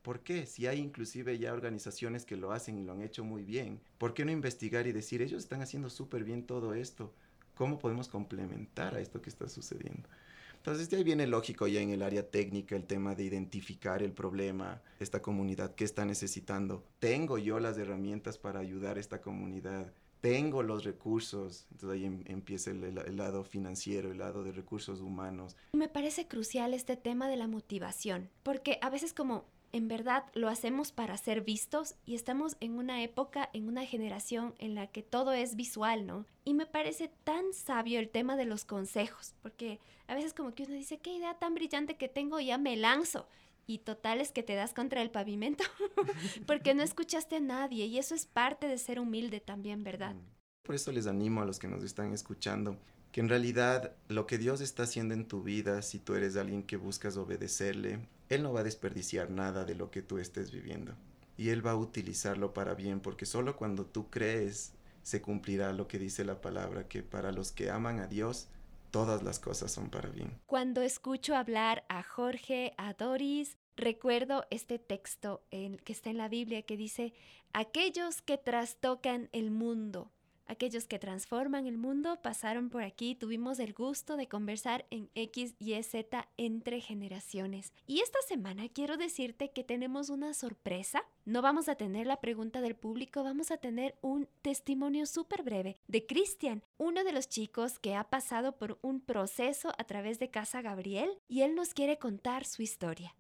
¿Por 0.09 0.21
qué? 0.21 0.47
Si 0.47 0.67
hay 0.67 0.79
inclusive 0.79 1.39
ya 1.39 1.53
organizaciones 1.53 2.25
que 2.25 2.39
lo 2.39 2.53
hacen 2.53 2.79
y 2.79 2.83
lo 2.83 2.95
han 2.95 3.03
hecho 3.03 3.25
muy 3.25 3.45
bien, 3.45 3.79
¿por 3.99 4.15
qué 4.15 4.25
no 4.25 4.33
investigar 4.33 4.87
y 4.87 4.93
decir, 4.93 5.21
ellos 5.21 5.43
están 5.43 5.61
haciendo 5.61 5.91
súper 5.91 6.25
bien 6.25 6.47
todo 6.47 6.73
esto? 6.73 7.13
¿Cómo 7.55 7.79
podemos 7.79 8.09
complementar 8.09 8.95
a 8.95 9.01
esto 9.01 9.21
que 9.21 9.29
está 9.29 9.51
sucediendo? 9.51 10.09
Entonces 10.57 10.89
de 10.89 10.97
ahí 10.97 11.05
viene 11.05 11.27
lógico 11.27 11.67
ya 11.67 11.83
en 11.83 11.91
el 11.91 12.01
área 12.01 12.27
técnica 12.27 12.75
el 12.75 12.87
tema 12.87 13.15
de 13.15 13.25
identificar 13.25 14.03
el 14.03 14.13
problema, 14.13 14.81
esta 14.99 15.21
comunidad, 15.21 15.75
qué 15.75 15.85
está 15.85 16.07
necesitando. 16.07 16.83
¿Tengo 17.01 17.37
yo 17.37 17.61
las 17.61 17.77
herramientas 17.77 18.39
para 18.39 18.61
ayudar 18.61 18.97
a 18.97 19.01
esta 19.01 19.21
comunidad? 19.21 19.93
tengo 20.21 20.65
los 20.65 20.83
recursos, 20.85 21.67
entonces 21.71 21.97
ahí 21.97 22.05
em, 22.05 22.25
empieza 22.27 22.73
el, 22.73 23.17
lado 23.17 23.45
financiero, 23.45 24.11
el 24.11 24.19
lado 24.19 24.43
de 24.43 24.51
recursos 24.51 25.01
humanos. 25.01 25.57
Me 25.73 25.89
parece 25.89 26.27
crucial 26.27 26.75
este 26.75 26.97
tema 26.97 27.29
de 27.29 27.37
la 27.37 27.47
motivación, 27.47 28.29
porque 28.43 28.79
a 28.83 28.91
veces 28.91 29.13
como 29.13 29.45
en 29.73 29.89
verdad 29.89 30.25
lo 30.35 30.49
hacemos 30.49 30.93
para 30.93 31.17
ser 31.17 31.43
vistos 31.43 31.95
y 32.07 32.15
estamos 32.15 32.57
en 32.61 32.79
una 32.79 33.03
época, 33.03 33.51
en 33.53 33.69
una 33.69 33.85
generación 33.85 34.55
en 34.59 34.75
la 34.75 34.87
que 34.87 35.03
todo 35.03 35.33
es 35.33 35.57
visual, 35.57 36.07
¿no? 36.07 36.27
Y 36.45 36.55
me 36.55 36.67
parece 36.67 37.11
tan 37.25 37.53
sabio 37.53 38.01
el 38.01 38.09
tema 38.09 38.37
de 38.37 38.47
los 38.47 38.65
consejos, 38.65 39.35
porque 39.43 39.79
a 40.07 40.15
veces 40.15 40.33
como 40.33 40.55
que 40.55 40.65
uno 40.65 40.75
dice, 40.75 40.99
qué 40.99 41.15
idea 41.15 41.35
tan 41.39 41.55
brillante 41.55 41.97
que 41.97 42.09
tengo, 42.09 42.41
ya 42.41 42.59
me 42.59 42.77
lanzo. 42.77 43.29
Y 43.67 43.79
total 43.79 44.23
es 44.23 44.33
que 44.33 44.43
te 44.43 44.55
das 44.55 44.73
contra 44.73 45.03
el 45.03 45.11
pavimento, 45.11 45.65
porque 46.47 46.75
no 46.75 46.83
escuchaste 46.83 47.37
a 47.37 47.41
nadie 47.41 47.85
y 47.85 47.99
eso 47.99 48.15
es 48.15 48.25
parte 48.25 48.67
de 48.67 48.79
ser 48.79 48.99
humilde 48.99 49.41
también, 49.41 49.85
¿verdad? 49.85 50.15
Mm. 50.15 50.39
Por 50.63 50.75
eso 50.75 50.93
les 50.93 51.07
animo 51.07 51.43
a 51.43 51.47
los 51.47 51.59
que 51.59 51.69
nos 51.69 51.83
están 51.83 52.13
escuchando 52.13 52.79
que 53.13 53.21
en 53.21 53.29
realidad 53.29 53.97
lo 54.09 54.27
que 54.27 54.39
Dios 54.39 54.61
está 54.61 54.83
haciendo 54.85 55.15
en 55.15 55.27
tu 55.27 55.43
vida, 55.43 55.83
si 55.83 55.99
tú 55.99 56.15
eres 56.15 56.37
alguien 56.37 56.63
que 56.63 56.77
buscas 56.77 57.17
obedecerle, 57.17 58.01
Él 58.29 58.43
no 58.43 58.53
va 58.53 58.61
a 58.61 58.65
desperdiciar 58.65 59.31
nada 59.31 59.65
de 59.65 59.75
lo 59.75 59.91
que 59.91 60.03
tú 60.03 60.19
estés 60.19 60.51
viviendo. 60.51 60.95
Y 61.37 61.51
Él 61.51 61.67
va 61.67 61.73
a 61.73 61.77
utilizarlo 61.77 62.53
para 62.53 62.75
bien, 62.75 63.01
porque 63.01 63.27
solo 63.27 63.57
cuando 63.57 63.87
tú 63.87 64.11
crees 64.11 64.73
se 65.03 65.23
cumplirá 65.23 65.73
lo 65.73 65.89
que 65.89 65.99
dice 65.99 66.25
la 66.25 66.41
palabra, 66.41 66.89
que 66.89 67.03
para 67.03 67.33
los 67.33 67.53
que 67.53 67.71
aman 67.71 68.01
a 68.01 68.07
Dios, 68.07 68.49
todas 68.91 69.23
las 69.23 69.39
cosas 69.39 69.73
son 69.73 69.89
para 69.89 70.11
bien. 70.11 70.39
Cuando 70.47 70.83
escucho 70.83 71.35
hablar 71.35 71.85
a 71.89 72.03
Jorge, 72.03 72.75
a 72.77 72.93
Doris, 72.93 73.57
recuerdo 73.77 74.45
este 74.51 74.79
texto 74.79 75.43
que 75.51 75.93
está 75.93 76.11
en 76.11 76.19
la 76.19 76.29
Biblia 76.29 76.63
que 76.63 76.77
dice, 76.77 77.15
aquellos 77.53 78.21
que 78.21 78.37
trastocan 78.37 79.31
el 79.33 79.51
mundo 79.51 80.13
Aquellos 80.51 80.87
que 80.87 80.99
transforman 80.99 81.67
el 81.67 81.77
mundo 81.77 82.21
pasaron 82.23 82.71
por 82.71 82.83
aquí, 82.83 83.15
tuvimos 83.15 83.59
el 83.59 83.75
gusto 83.75 84.17
de 84.17 84.29
conversar 84.29 84.87
en 84.91 85.11
X 85.15 85.55
y 85.59 85.81
Z 85.83 86.27
entre 86.39 86.81
generaciones. 86.81 87.75
Y 87.87 88.01
esta 88.01 88.19
semana 88.27 88.71
quiero 88.71 88.97
decirte 88.97 89.51
que 89.51 89.63
tenemos 89.63 90.09
una 90.09 90.33
sorpresa. 90.33 91.05
No 91.27 91.43
vamos 91.43 91.69
a 91.69 91.75
tener 91.75 92.07
la 92.07 92.23
pregunta 92.23 92.63
del 92.63 92.75
público, 92.77 93.23
vamos 93.23 93.51
a 93.51 93.59
tener 93.59 93.99
un 94.01 94.27
testimonio 94.41 95.05
súper 95.05 95.43
breve 95.43 95.77
de 95.87 96.07
Cristian, 96.07 96.63
uno 96.79 97.05
de 97.05 97.13
los 97.13 97.29
chicos 97.29 97.79
que 97.79 97.95
ha 97.95 98.05
pasado 98.05 98.57
por 98.57 98.79
un 98.81 99.03
proceso 99.03 99.75
a 99.77 99.85
través 99.85 100.19
de 100.19 100.31
Casa 100.31 100.63
Gabriel 100.63 101.11
y 101.29 101.43
él 101.43 101.55
nos 101.55 101.75
quiere 101.75 101.99
contar 101.99 102.47
su 102.47 102.63
historia. 102.63 103.15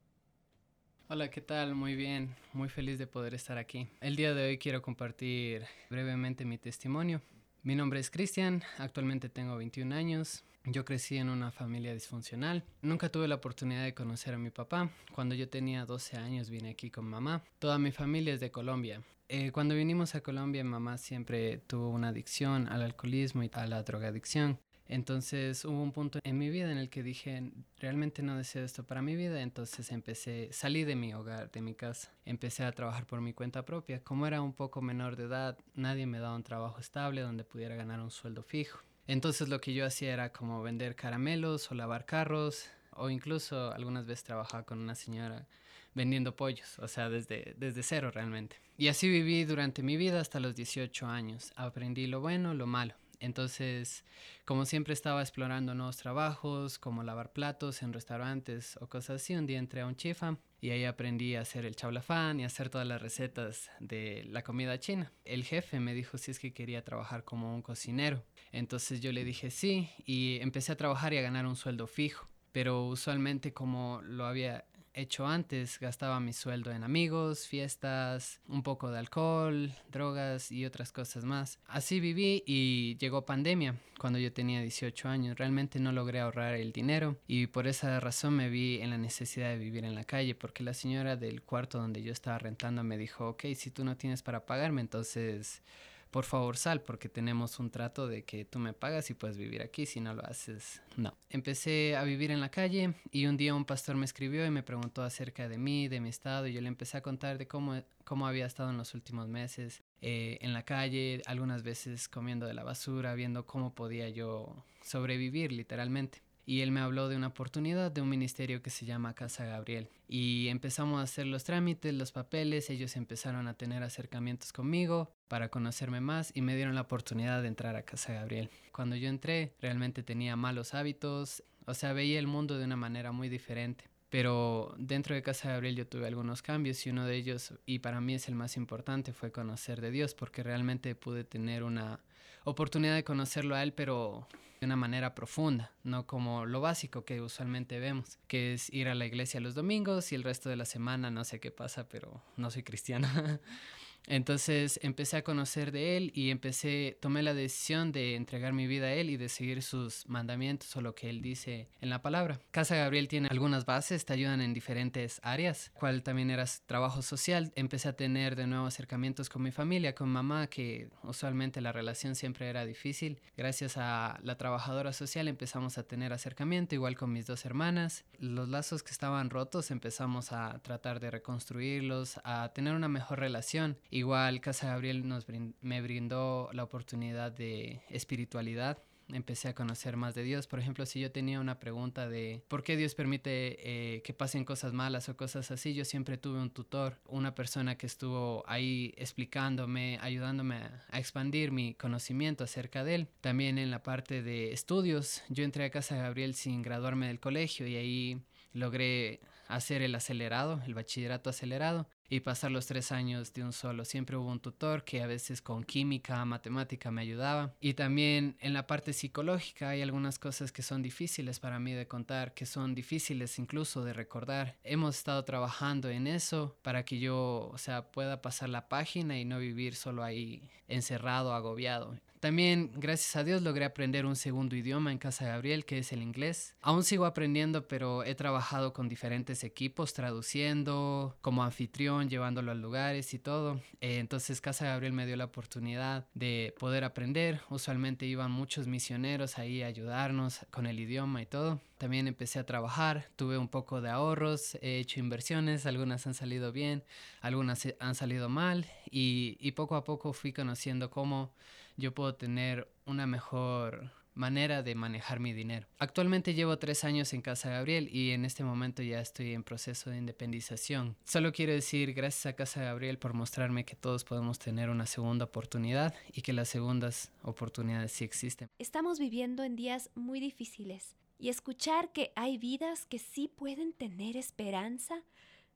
Hola, 1.10 1.30
¿qué 1.30 1.40
tal? 1.40 1.74
Muy 1.74 1.96
bien, 1.96 2.36
muy 2.52 2.68
feliz 2.68 2.98
de 2.98 3.06
poder 3.06 3.32
estar 3.32 3.56
aquí. 3.56 3.88
El 4.02 4.14
día 4.14 4.34
de 4.34 4.46
hoy 4.46 4.58
quiero 4.58 4.82
compartir 4.82 5.64
brevemente 5.88 6.44
mi 6.44 6.58
testimonio. 6.58 7.22
Mi 7.62 7.74
nombre 7.74 7.98
es 7.98 8.10
Cristian, 8.10 8.62
actualmente 8.76 9.30
tengo 9.30 9.56
21 9.56 9.94
años. 9.94 10.44
Yo 10.66 10.84
crecí 10.84 11.16
en 11.16 11.30
una 11.30 11.50
familia 11.50 11.94
disfuncional. 11.94 12.62
Nunca 12.82 13.08
tuve 13.08 13.26
la 13.26 13.36
oportunidad 13.36 13.84
de 13.84 13.94
conocer 13.94 14.34
a 14.34 14.38
mi 14.38 14.50
papá. 14.50 14.90
Cuando 15.14 15.34
yo 15.34 15.48
tenía 15.48 15.86
12 15.86 16.18
años 16.18 16.50
vine 16.50 16.68
aquí 16.68 16.90
con 16.90 17.06
mamá. 17.06 17.42
Toda 17.58 17.78
mi 17.78 17.90
familia 17.90 18.34
es 18.34 18.40
de 18.40 18.50
Colombia. 18.50 19.02
Eh, 19.30 19.50
cuando 19.50 19.74
vinimos 19.74 20.14
a 20.14 20.20
Colombia, 20.20 20.62
mamá 20.62 20.98
siempre 20.98 21.56
tuvo 21.56 21.88
una 21.88 22.08
adicción 22.08 22.68
al 22.68 22.82
alcoholismo 22.82 23.42
y 23.42 23.50
a 23.54 23.66
la 23.66 23.82
drogadicción. 23.82 24.58
Entonces 24.88 25.66
hubo 25.66 25.82
un 25.82 25.92
punto 25.92 26.18
en 26.24 26.38
mi 26.38 26.48
vida 26.48 26.72
en 26.72 26.78
el 26.78 26.88
que 26.88 27.02
dije, 27.02 27.52
realmente 27.78 28.22
no 28.22 28.38
deseo 28.38 28.64
esto 28.64 28.84
para 28.84 29.02
mi 29.02 29.16
vida, 29.16 29.42
entonces 29.42 29.92
empecé, 29.92 30.48
salí 30.50 30.84
de 30.84 30.96
mi 30.96 31.12
hogar, 31.12 31.50
de 31.50 31.60
mi 31.60 31.74
casa, 31.74 32.10
empecé 32.24 32.64
a 32.64 32.72
trabajar 32.72 33.06
por 33.06 33.20
mi 33.20 33.34
cuenta 33.34 33.66
propia. 33.66 34.02
Como 34.02 34.26
era 34.26 34.40
un 34.40 34.54
poco 34.54 34.80
menor 34.80 35.16
de 35.16 35.24
edad, 35.24 35.58
nadie 35.74 36.06
me 36.06 36.20
daba 36.20 36.34
un 36.34 36.42
trabajo 36.42 36.80
estable 36.80 37.20
donde 37.20 37.44
pudiera 37.44 37.76
ganar 37.76 38.00
un 38.00 38.10
sueldo 38.10 38.42
fijo. 38.42 38.80
Entonces 39.06 39.48
lo 39.48 39.60
que 39.60 39.74
yo 39.74 39.84
hacía 39.84 40.12
era 40.12 40.32
como 40.32 40.62
vender 40.62 40.96
caramelos 40.96 41.70
o 41.70 41.74
lavar 41.74 42.06
carros 42.06 42.70
o 42.92 43.10
incluso 43.10 43.72
algunas 43.72 44.06
veces 44.06 44.24
trabajaba 44.24 44.64
con 44.64 44.78
una 44.78 44.94
señora 44.94 45.46
vendiendo 45.94 46.36
pollos, 46.36 46.78
o 46.78 46.88
sea, 46.88 47.10
desde, 47.10 47.54
desde 47.58 47.82
cero 47.82 48.10
realmente. 48.10 48.56
Y 48.76 48.88
así 48.88 49.08
viví 49.08 49.44
durante 49.44 49.82
mi 49.82 49.96
vida 49.96 50.20
hasta 50.20 50.40
los 50.40 50.54
18 50.54 51.06
años. 51.06 51.52
Aprendí 51.56 52.06
lo 52.06 52.20
bueno, 52.20 52.54
lo 52.54 52.66
malo. 52.66 52.94
Entonces, 53.20 54.04
como 54.44 54.64
siempre 54.64 54.94
estaba 54.94 55.20
explorando 55.20 55.74
nuevos 55.74 55.96
trabajos, 55.96 56.78
como 56.78 57.02
lavar 57.02 57.32
platos 57.32 57.82
en 57.82 57.92
restaurantes 57.92 58.76
o 58.80 58.88
cosas 58.88 59.22
así, 59.22 59.34
un 59.34 59.46
día 59.46 59.58
entré 59.58 59.80
a 59.80 59.86
un 59.86 59.96
chifa 59.96 60.38
y 60.60 60.70
ahí 60.70 60.84
aprendí 60.84 61.34
a 61.34 61.42
hacer 61.42 61.64
el 61.64 61.76
chaulafán 61.76 62.40
y 62.40 62.44
a 62.44 62.46
hacer 62.46 62.68
todas 62.68 62.86
las 62.86 63.00
recetas 63.00 63.70
de 63.80 64.24
la 64.28 64.42
comida 64.42 64.78
china. 64.78 65.12
El 65.24 65.44
jefe 65.44 65.80
me 65.80 65.94
dijo 65.94 66.18
si 66.18 66.30
es 66.30 66.38
que 66.38 66.52
quería 66.52 66.84
trabajar 66.84 67.24
como 67.24 67.54
un 67.54 67.62
cocinero. 67.62 68.24
Entonces 68.52 69.00
yo 69.00 69.12
le 69.12 69.24
dije 69.24 69.50
sí 69.50 69.90
y 70.04 70.38
empecé 70.40 70.72
a 70.72 70.76
trabajar 70.76 71.12
y 71.12 71.18
a 71.18 71.22
ganar 71.22 71.46
un 71.46 71.56
sueldo 71.56 71.86
fijo. 71.86 72.28
Pero 72.52 72.86
usualmente 72.86 73.52
como 73.52 74.00
lo 74.02 74.24
había 74.26 74.64
hecho 74.98 75.26
antes. 75.26 75.78
Gastaba 75.78 76.20
mi 76.20 76.32
sueldo 76.32 76.70
en 76.72 76.84
amigos, 76.84 77.46
fiestas, 77.46 78.40
un 78.48 78.62
poco 78.62 78.90
de 78.90 78.98
alcohol, 78.98 79.72
drogas 79.90 80.50
y 80.50 80.64
otras 80.66 80.92
cosas 80.92 81.24
más. 81.24 81.58
Así 81.66 82.00
viví 82.00 82.42
y 82.46 82.96
llegó 82.98 83.24
pandemia 83.24 83.76
cuando 83.98 84.18
yo 84.18 84.32
tenía 84.32 84.60
18 84.60 85.08
años. 85.08 85.38
Realmente 85.38 85.78
no 85.80 85.92
logré 85.92 86.20
ahorrar 86.20 86.54
el 86.54 86.72
dinero 86.72 87.16
y 87.26 87.46
por 87.46 87.66
esa 87.66 88.00
razón 88.00 88.34
me 88.34 88.48
vi 88.48 88.80
en 88.80 88.90
la 88.90 88.98
necesidad 88.98 89.50
de 89.50 89.58
vivir 89.58 89.84
en 89.84 89.94
la 89.94 90.04
calle 90.04 90.34
porque 90.34 90.64
la 90.64 90.74
señora 90.74 91.16
del 91.16 91.42
cuarto 91.42 91.78
donde 91.78 92.02
yo 92.02 92.12
estaba 92.12 92.38
rentando 92.38 92.82
me 92.82 92.98
dijo, 92.98 93.28
ok, 93.28 93.46
si 93.54 93.70
tú 93.70 93.84
no 93.84 93.96
tienes 93.96 94.22
para 94.22 94.46
pagarme, 94.46 94.80
entonces 94.80 95.62
por 96.10 96.24
favor 96.24 96.56
sal 96.56 96.82
porque 96.82 97.08
tenemos 97.08 97.58
un 97.58 97.70
trato 97.70 98.06
de 98.06 98.24
que 98.24 98.44
tú 98.44 98.58
me 98.58 98.72
pagas 98.72 99.10
y 99.10 99.14
puedes 99.14 99.36
vivir 99.36 99.62
aquí, 99.62 99.86
si 99.86 100.00
no 100.00 100.14
lo 100.14 100.24
haces, 100.24 100.80
no. 100.96 101.16
Empecé 101.30 101.96
a 101.96 102.04
vivir 102.04 102.30
en 102.30 102.40
la 102.40 102.50
calle 102.50 102.94
y 103.10 103.26
un 103.26 103.36
día 103.36 103.54
un 103.54 103.64
pastor 103.64 103.96
me 103.96 104.04
escribió 104.04 104.46
y 104.46 104.50
me 104.50 104.62
preguntó 104.62 105.02
acerca 105.02 105.48
de 105.48 105.58
mí, 105.58 105.88
de 105.88 106.00
mi 106.00 106.08
estado 106.08 106.46
y 106.46 106.52
yo 106.52 106.60
le 106.60 106.68
empecé 106.68 106.96
a 106.96 107.02
contar 107.02 107.38
de 107.38 107.46
cómo, 107.46 107.82
cómo 108.04 108.26
había 108.26 108.46
estado 108.46 108.70
en 108.70 108.78
los 108.78 108.94
últimos 108.94 109.28
meses 109.28 109.82
eh, 110.00 110.38
en 110.40 110.52
la 110.52 110.64
calle, 110.64 111.22
algunas 111.26 111.62
veces 111.62 112.08
comiendo 112.08 112.46
de 112.46 112.54
la 112.54 112.64
basura, 112.64 113.14
viendo 113.14 113.46
cómo 113.46 113.74
podía 113.74 114.08
yo 114.08 114.64
sobrevivir 114.82 115.52
literalmente 115.52 116.22
y 116.48 116.62
él 116.62 116.70
me 116.70 116.80
habló 116.80 117.10
de 117.10 117.16
una 117.16 117.26
oportunidad 117.26 117.92
de 117.92 118.00
un 118.00 118.08
ministerio 118.08 118.62
que 118.62 118.70
se 118.70 118.86
llama 118.86 119.12
Casa 119.12 119.44
Gabriel. 119.44 119.90
Y 120.08 120.48
empezamos 120.48 120.98
a 120.98 121.02
hacer 121.02 121.26
los 121.26 121.44
trámites, 121.44 121.92
los 121.92 122.10
papeles, 122.10 122.70
ellos 122.70 122.96
empezaron 122.96 123.48
a 123.48 123.52
tener 123.52 123.82
acercamientos 123.82 124.50
conmigo 124.54 125.12
para 125.28 125.50
conocerme 125.50 126.00
más 126.00 126.32
y 126.34 126.40
me 126.40 126.56
dieron 126.56 126.74
la 126.74 126.80
oportunidad 126.80 127.42
de 127.42 127.48
entrar 127.48 127.76
a 127.76 127.82
Casa 127.82 128.14
Gabriel. 128.14 128.48
Cuando 128.72 128.96
yo 128.96 129.10
entré, 129.10 129.52
realmente 129.60 130.02
tenía 130.02 130.36
malos 130.36 130.72
hábitos, 130.72 131.42
o 131.66 131.74
sea, 131.74 131.92
veía 131.92 132.18
el 132.18 132.26
mundo 132.26 132.56
de 132.56 132.64
una 132.64 132.76
manera 132.76 133.12
muy 133.12 133.28
diferente. 133.28 133.84
Pero 134.08 134.74
dentro 134.78 135.14
de 135.14 135.20
Casa 135.20 135.50
Gabriel 135.50 135.76
yo 135.76 135.86
tuve 135.86 136.06
algunos 136.06 136.40
cambios 136.40 136.86
y 136.86 136.88
uno 136.88 137.04
de 137.04 137.14
ellos, 137.14 137.52
y 137.66 137.80
para 137.80 138.00
mí 138.00 138.14
es 138.14 138.26
el 138.26 138.36
más 138.36 138.56
importante, 138.56 139.12
fue 139.12 139.32
conocer 139.32 139.82
de 139.82 139.90
Dios, 139.90 140.14
porque 140.14 140.42
realmente 140.42 140.94
pude 140.94 141.24
tener 141.24 141.62
una 141.62 142.00
oportunidad 142.44 142.94
de 142.94 143.04
conocerlo 143.04 143.54
a 143.54 143.62
Él, 143.62 143.74
pero 143.74 144.26
de 144.60 144.66
una 144.66 144.76
manera 144.76 145.14
profunda, 145.14 145.72
no 145.84 146.06
como 146.06 146.46
lo 146.46 146.60
básico 146.60 147.04
que 147.04 147.20
usualmente 147.20 147.78
vemos, 147.78 148.18
que 148.26 148.54
es 148.54 148.72
ir 148.72 148.88
a 148.88 148.94
la 148.94 149.06
iglesia 149.06 149.40
los 149.40 149.54
domingos 149.54 150.12
y 150.12 150.14
el 150.14 150.24
resto 150.24 150.48
de 150.48 150.56
la 150.56 150.64
semana 150.64 151.10
no 151.10 151.24
sé 151.24 151.40
qué 151.40 151.50
pasa, 151.50 151.88
pero 151.88 152.22
no 152.36 152.50
soy 152.50 152.62
cristiana. 152.62 153.40
Entonces 154.08 154.80
empecé 154.82 155.18
a 155.18 155.22
conocer 155.22 155.70
de 155.70 155.98
Él 155.98 156.10
y 156.14 156.30
empecé, 156.30 156.98
tomé 157.00 157.22
la 157.22 157.34
decisión 157.34 157.92
de 157.92 158.14
entregar 158.14 158.54
mi 158.54 158.66
vida 158.66 158.86
a 158.86 158.92
Él 158.94 159.10
y 159.10 159.18
de 159.18 159.28
seguir 159.28 159.62
sus 159.62 160.08
mandamientos 160.08 160.74
o 160.76 160.80
lo 160.80 160.94
que 160.94 161.10
Él 161.10 161.20
dice 161.20 161.68
en 161.82 161.90
la 161.90 162.00
palabra. 162.00 162.40
Casa 162.50 162.74
Gabriel 162.74 163.06
tiene 163.06 163.28
algunas 163.30 163.66
bases, 163.66 164.06
te 164.06 164.14
ayudan 164.14 164.40
en 164.40 164.54
diferentes 164.54 165.20
áreas, 165.22 165.70
cual 165.74 166.02
también 166.02 166.30
era 166.30 166.46
trabajo 166.66 167.02
social. 167.02 167.52
Empecé 167.54 167.90
a 167.90 167.96
tener 167.96 168.34
de 168.34 168.46
nuevo 168.46 168.66
acercamientos 168.66 169.28
con 169.28 169.42
mi 169.42 169.50
familia, 169.50 169.94
con 169.94 170.08
mamá, 170.08 170.46
que 170.46 170.88
usualmente 171.02 171.60
la 171.60 171.72
relación 171.72 172.14
siempre 172.14 172.48
era 172.48 172.64
difícil. 172.64 173.20
Gracias 173.36 173.76
a 173.76 174.18
la 174.22 174.38
trabajadora 174.38 174.94
social 174.94 175.28
empezamos 175.28 175.76
a 175.76 175.82
tener 175.82 176.14
acercamiento, 176.14 176.74
igual 176.74 176.96
con 176.96 177.12
mis 177.12 177.26
dos 177.26 177.44
hermanas. 177.44 178.06
Los 178.18 178.48
lazos 178.48 178.82
que 178.82 178.92
estaban 178.92 179.28
rotos 179.28 179.70
empezamos 179.70 180.32
a 180.32 180.60
tratar 180.62 180.98
de 180.98 181.10
reconstruirlos, 181.10 182.20
a 182.24 182.52
tener 182.54 182.74
una 182.74 182.88
mejor 182.88 183.20
relación. 183.20 183.76
Igual 183.98 184.40
Casa 184.40 184.68
Gabriel 184.68 185.08
nos 185.08 185.26
me 185.60 185.82
brindó 185.82 186.50
la 186.52 186.62
oportunidad 186.62 187.32
de 187.32 187.82
espiritualidad. 187.90 188.78
Empecé 189.08 189.48
a 189.48 189.56
conocer 189.56 189.96
más 189.96 190.14
de 190.14 190.22
Dios. 190.22 190.46
Por 190.46 190.60
ejemplo, 190.60 190.86
si 190.86 191.00
yo 191.00 191.10
tenía 191.10 191.40
una 191.40 191.58
pregunta 191.58 192.08
de 192.08 192.44
por 192.46 192.62
qué 192.62 192.76
Dios 192.76 192.94
permite 192.94 193.56
eh, 193.96 194.02
que 194.02 194.14
pasen 194.14 194.44
cosas 194.44 194.72
malas 194.72 195.08
o 195.08 195.16
cosas 195.16 195.50
así, 195.50 195.74
yo 195.74 195.84
siempre 195.84 196.16
tuve 196.16 196.38
un 196.38 196.50
tutor, 196.50 197.00
una 197.06 197.34
persona 197.34 197.76
que 197.76 197.86
estuvo 197.86 198.44
ahí 198.46 198.94
explicándome, 198.96 199.98
ayudándome 200.00 200.56
a, 200.56 200.98
expandir 200.98 201.50
mi 201.50 201.74
conocimiento 201.74 202.44
acerca 202.44 202.84
de 202.84 202.94
él. 202.94 203.08
También 203.20 203.58
en 203.58 203.72
la 203.72 203.82
parte 203.82 204.22
de 204.22 204.52
estudios, 204.52 205.24
yo 205.28 205.42
entré 205.42 205.64
a 205.64 205.70
Casa 205.70 205.96
Gabriel 205.96 206.34
sin 206.34 206.62
graduarme 206.62 207.08
del 207.08 207.18
colegio 207.18 207.66
y 207.66 207.74
ahí 207.74 208.22
logré 208.52 209.18
hacer 209.48 209.82
el 209.82 209.96
acelerado, 209.96 210.62
el 210.66 210.74
bachillerato 210.74 211.30
acelerado. 211.30 211.88
Y 212.08 212.20
pasar 212.20 212.50
los 212.50 212.66
tres 212.66 212.92
años 212.92 213.32
de 213.32 213.44
un 213.44 213.52
solo. 213.52 213.84
Siempre 213.84 214.16
hubo 214.16 214.30
un 214.30 214.40
tutor 214.40 214.84
que 214.84 215.02
a 215.02 215.06
veces 215.06 215.42
con 215.42 215.64
química, 215.64 216.24
matemática 216.24 216.90
me 216.90 217.02
ayudaba. 217.02 217.54
Y 217.60 217.74
también 217.74 218.36
en 218.40 218.54
la 218.54 218.66
parte 218.66 218.92
psicológica 218.92 219.70
hay 219.70 219.82
algunas 219.82 220.18
cosas 220.18 220.52
que 220.52 220.62
son 220.62 220.82
difíciles 220.82 221.40
para 221.40 221.58
mí 221.58 221.72
de 221.72 221.86
contar, 221.86 222.34
que 222.34 222.46
son 222.46 222.74
difíciles 222.74 223.38
incluso 223.38 223.84
de 223.84 223.92
recordar. 223.92 224.56
Hemos 224.64 224.96
estado 224.96 225.24
trabajando 225.24 225.88
en 225.90 226.06
eso 226.06 226.56
para 226.62 226.84
que 226.84 226.98
yo, 226.98 227.50
o 227.52 227.58
sea, 227.58 227.90
pueda 227.90 228.22
pasar 228.22 228.48
la 228.48 228.68
página 228.68 229.18
y 229.18 229.24
no 229.24 229.38
vivir 229.38 229.74
solo 229.74 230.02
ahí 230.02 230.42
encerrado, 230.68 231.34
agobiado. 231.34 231.96
También, 232.20 232.72
gracias 232.74 233.14
a 233.14 233.22
Dios, 233.22 233.42
logré 233.42 233.64
aprender 233.64 234.04
un 234.04 234.16
segundo 234.16 234.56
idioma 234.56 234.90
en 234.90 234.98
Casa 234.98 235.26
Gabriel, 235.26 235.64
que 235.64 235.78
es 235.78 235.92
el 235.92 236.02
inglés. 236.02 236.56
Aún 236.60 236.82
sigo 236.82 237.04
aprendiendo, 237.04 237.68
pero 237.68 238.02
he 238.02 238.16
trabajado 238.16 238.72
con 238.72 238.88
diferentes 238.88 239.44
equipos, 239.44 239.92
traduciendo, 239.92 241.16
como 241.20 241.44
anfitrión, 241.44 241.97
llevándolo 242.06 242.52
a 242.52 242.54
lugares 242.54 243.14
y 243.14 243.18
todo. 243.18 243.60
Eh, 243.80 243.98
entonces, 243.98 244.40
Casa 244.40 244.66
Gabriel 244.66 244.92
me 244.92 245.06
dio 245.06 245.16
la 245.16 245.24
oportunidad 245.24 246.06
de 246.14 246.54
poder 246.58 246.84
aprender. 246.84 247.40
Usualmente 247.50 248.06
iban 248.06 248.30
muchos 248.30 248.66
misioneros 248.68 249.38
ahí 249.38 249.62
a 249.62 249.66
ayudarnos 249.66 250.46
con 250.50 250.66
el 250.66 250.78
idioma 250.78 251.20
y 251.22 251.26
todo. 251.26 251.60
También 251.78 252.06
empecé 252.06 252.38
a 252.38 252.46
trabajar, 252.46 253.08
tuve 253.16 253.38
un 253.38 253.48
poco 253.48 253.80
de 253.80 253.90
ahorros, 253.90 254.56
he 254.62 254.78
hecho 254.78 255.00
inversiones, 255.00 255.66
algunas 255.66 256.06
han 256.06 256.14
salido 256.14 256.52
bien, 256.52 256.84
algunas 257.20 257.66
han 257.80 257.94
salido 257.94 258.28
mal 258.28 258.66
y, 258.90 259.36
y 259.40 259.52
poco 259.52 259.76
a 259.76 259.84
poco 259.84 260.12
fui 260.12 260.32
conociendo 260.32 260.90
cómo 260.90 261.32
yo 261.76 261.94
puedo 261.94 262.16
tener 262.16 262.68
una 262.84 263.06
mejor 263.06 263.92
manera 264.18 264.62
de 264.62 264.74
manejar 264.74 265.20
mi 265.20 265.32
dinero. 265.32 265.66
Actualmente 265.78 266.34
llevo 266.34 266.58
tres 266.58 266.84
años 266.84 267.12
en 267.12 267.22
Casa 267.22 267.50
Gabriel 267.50 267.88
y 267.90 268.10
en 268.10 268.24
este 268.24 268.44
momento 268.44 268.82
ya 268.82 269.00
estoy 269.00 269.32
en 269.32 269.44
proceso 269.44 269.90
de 269.90 269.96
independización. 269.96 270.96
Solo 271.04 271.32
quiero 271.32 271.52
decir 271.52 271.94
gracias 271.94 272.26
a 272.26 272.34
Casa 272.34 272.62
Gabriel 272.62 272.98
por 272.98 273.14
mostrarme 273.14 273.64
que 273.64 273.76
todos 273.76 274.04
podemos 274.04 274.38
tener 274.38 274.68
una 274.68 274.86
segunda 274.86 275.24
oportunidad 275.24 275.94
y 276.12 276.22
que 276.22 276.32
las 276.32 276.48
segundas 276.48 277.12
oportunidades 277.22 277.92
sí 277.92 278.04
existen. 278.04 278.50
Estamos 278.58 278.98
viviendo 278.98 279.44
en 279.44 279.56
días 279.56 279.90
muy 279.94 280.20
difíciles 280.20 280.96
y 281.18 281.28
escuchar 281.28 281.92
que 281.92 282.12
hay 282.16 282.38
vidas 282.38 282.86
que 282.86 282.98
sí 282.98 283.28
pueden 283.28 283.72
tener 283.72 284.16
esperanza 284.16 285.02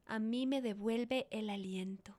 a 0.06 0.18
mí 0.18 0.46
me 0.46 0.60
devuelve 0.60 1.26
el 1.30 1.48
aliento 1.48 2.16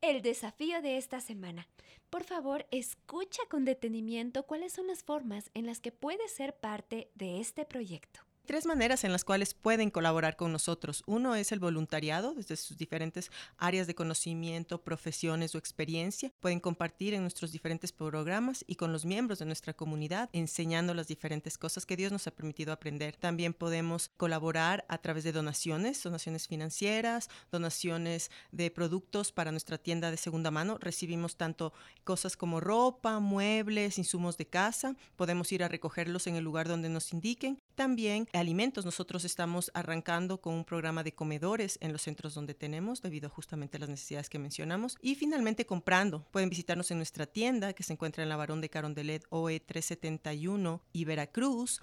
el 0.00 0.22
desafío 0.22 0.82
de 0.82 0.96
esta 0.96 1.20
semana. 1.20 1.68
Por 2.10 2.24
favor, 2.24 2.66
escucha 2.70 3.42
con 3.50 3.64
detenimiento 3.64 4.44
cuáles 4.44 4.72
son 4.72 4.86
las 4.86 5.02
formas 5.02 5.50
en 5.54 5.66
las 5.66 5.80
que 5.80 5.92
puedes 5.92 6.30
ser 6.32 6.56
parte 6.56 7.10
de 7.14 7.40
este 7.40 7.64
proyecto 7.64 8.20
tres 8.46 8.64
maneras 8.64 9.04
en 9.04 9.12
las 9.12 9.24
cuales 9.24 9.52
pueden 9.52 9.90
colaborar 9.90 10.36
con 10.36 10.52
nosotros. 10.52 11.02
Uno 11.06 11.34
es 11.34 11.52
el 11.52 11.58
voluntariado, 11.58 12.34
desde 12.34 12.56
sus 12.56 12.78
diferentes 12.78 13.30
áreas 13.58 13.86
de 13.86 13.94
conocimiento, 13.94 14.82
profesiones 14.82 15.54
o 15.54 15.58
experiencia. 15.58 16.32
Pueden 16.40 16.60
compartir 16.60 17.12
en 17.12 17.22
nuestros 17.22 17.52
diferentes 17.52 17.92
programas 17.92 18.64
y 18.66 18.76
con 18.76 18.92
los 18.92 19.04
miembros 19.04 19.40
de 19.40 19.44
nuestra 19.44 19.74
comunidad, 19.74 20.30
enseñando 20.32 20.94
las 20.94 21.08
diferentes 21.08 21.58
cosas 21.58 21.84
que 21.84 21.96
Dios 21.96 22.12
nos 22.12 22.26
ha 22.26 22.30
permitido 22.30 22.72
aprender. 22.72 23.16
También 23.16 23.52
podemos 23.52 24.10
colaborar 24.16 24.84
a 24.88 24.98
través 24.98 25.24
de 25.24 25.32
donaciones, 25.32 26.02
donaciones 26.02 26.48
financieras, 26.48 27.28
donaciones 27.50 28.30
de 28.52 28.70
productos 28.70 29.32
para 29.32 29.50
nuestra 29.50 29.76
tienda 29.76 30.10
de 30.10 30.16
segunda 30.16 30.50
mano. 30.50 30.78
Recibimos 30.78 31.36
tanto 31.36 31.72
cosas 32.04 32.36
como 32.36 32.60
ropa, 32.60 33.18
muebles, 33.18 33.98
insumos 33.98 34.36
de 34.36 34.46
casa. 34.46 34.94
Podemos 35.16 35.50
ir 35.52 35.64
a 35.64 35.68
recogerlos 35.68 36.26
en 36.28 36.36
el 36.36 36.44
lugar 36.44 36.68
donde 36.68 36.88
nos 36.88 37.12
indiquen. 37.12 37.60
También 37.76 38.26
alimentos. 38.32 38.86
Nosotros 38.86 39.26
estamos 39.26 39.70
arrancando 39.74 40.40
con 40.40 40.54
un 40.54 40.64
programa 40.64 41.04
de 41.04 41.12
comedores 41.12 41.76
en 41.82 41.92
los 41.92 42.00
centros 42.00 42.32
donde 42.32 42.54
tenemos, 42.54 43.02
debido 43.02 43.28
justamente 43.28 43.76
a 43.76 43.80
las 43.80 43.90
necesidades 43.90 44.30
que 44.30 44.38
mencionamos. 44.38 44.96
Y 45.02 45.14
finalmente 45.14 45.66
comprando. 45.66 46.24
Pueden 46.30 46.48
visitarnos 46.48 46.90
en 46.90 46.96
nuestra 46.96 47.26
tienda 47.26 47.74
que 47.74 47.82
se 47.82 47.92
encuentra 47.92 48.22
en 48.22 48.30
la 48.30 48.36
Barón 48.36 48.62
de 48.62 48.70
Carondelet 48.70 49.26
OE 49.28 49.60
371 49.60 50.82
y 50.94 51.04
Veracruz. 51.04 51.82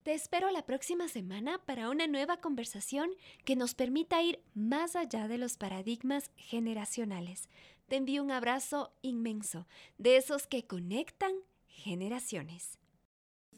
Te 0.03 0.15
espero 0.15 0.51
la 0.51 0.67
próxima 0.67 1.09
semana 1.09 1.59
para 1.65 1.91
una 1.91 2.07
nueva 2.07 2.39
conversación 2.39 3.11
que 3.45 3.55
nos 3.55 3.75
permita 3.75 4.23
ir 4.23 4.43
más 4.55 4.97
allá 4.97 5.29
de 5.29 5.39
los 5.39 5.57
paradigmas 5.57 6.31
generacionales. 6.37 7.49
Te 7.87 7.97
envío 7.97 8.23
un 8.23 8.31
abrazo 8.31 8.93
inmenso, 9.03 9.67
de 9.99 10.17
esos 10.17 10.47
que 10.47 10.67
conectan 10.67 11.33
generaciones. 11.67 12.80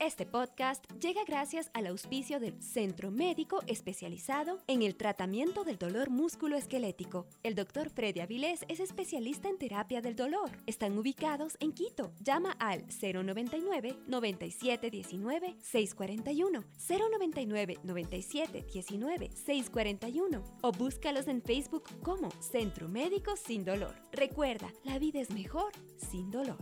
Este 0.02 0.26
podcast 0.26 0.84
llega 1.00 1.20
gracias 1.24 1.70
al 1.74 1.86
auspicio 1.86 2.40
del 2.40 2.60
Centro 2.60 3.12
Médico 3.12 3.60
Especializado 3.68 4.58
en 4.66 4.82
el 4.82 4.96
Tratamiento 4.96 5.62
del 5.62 5.78
Dolor 5.78 6.10
Músculo-Esquelético. 6.10 7.28
El 7.44 7.54
doctor 7.54 7.88
Freddy 7.88 8.18
Avilés 8.18 8.64
es 8.66 8.80
especialista 8.80 9.48
en 9.48 9.58
terapia 9.58 10.00
del 10.00 10.16
dolor. 10.16 10.50
Están 10.66 10.98
ubicados 10.98 11.56
en 11.60 11.70
Quito. 11.70 12.12
Llama 12.18 12.50
al 12.58 12.84
099 12.88 13.96
9719 14.08 15.56
641 15.60 16.64
099 16.88 17.78
9719 17.84 19.30
641 19.36 20.44
o 20.62 20.72
búscalos 20.72 21.28
en 21.28 21.40
Facebook 21.42 21.84
como 22.02 22.28
Centro 22.40 22.88
Médico 22.88 23.36
Sin 23.36 23.64
Dolor. 23.64 23.94
Recuerda, 24.10 24.72
la 24.82 24.98
vida 24.98 25.20
es 25.20 25.30
mejor 25.30 25.70
sin 25.96 26.32
dolor. 26.32 26.58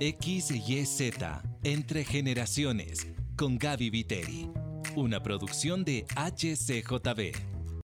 XYZ 0.00 1.12
Entre 1.62 2.04
Generaciones 2.04 3.06
con 3.36 3.58
Gaby 3.58 3.90
Viteri. 3.90 4.48
Una 4.96 5.22
producción 5.22 5.84
de 5.84 6.06
HCJB. 6.16 7.59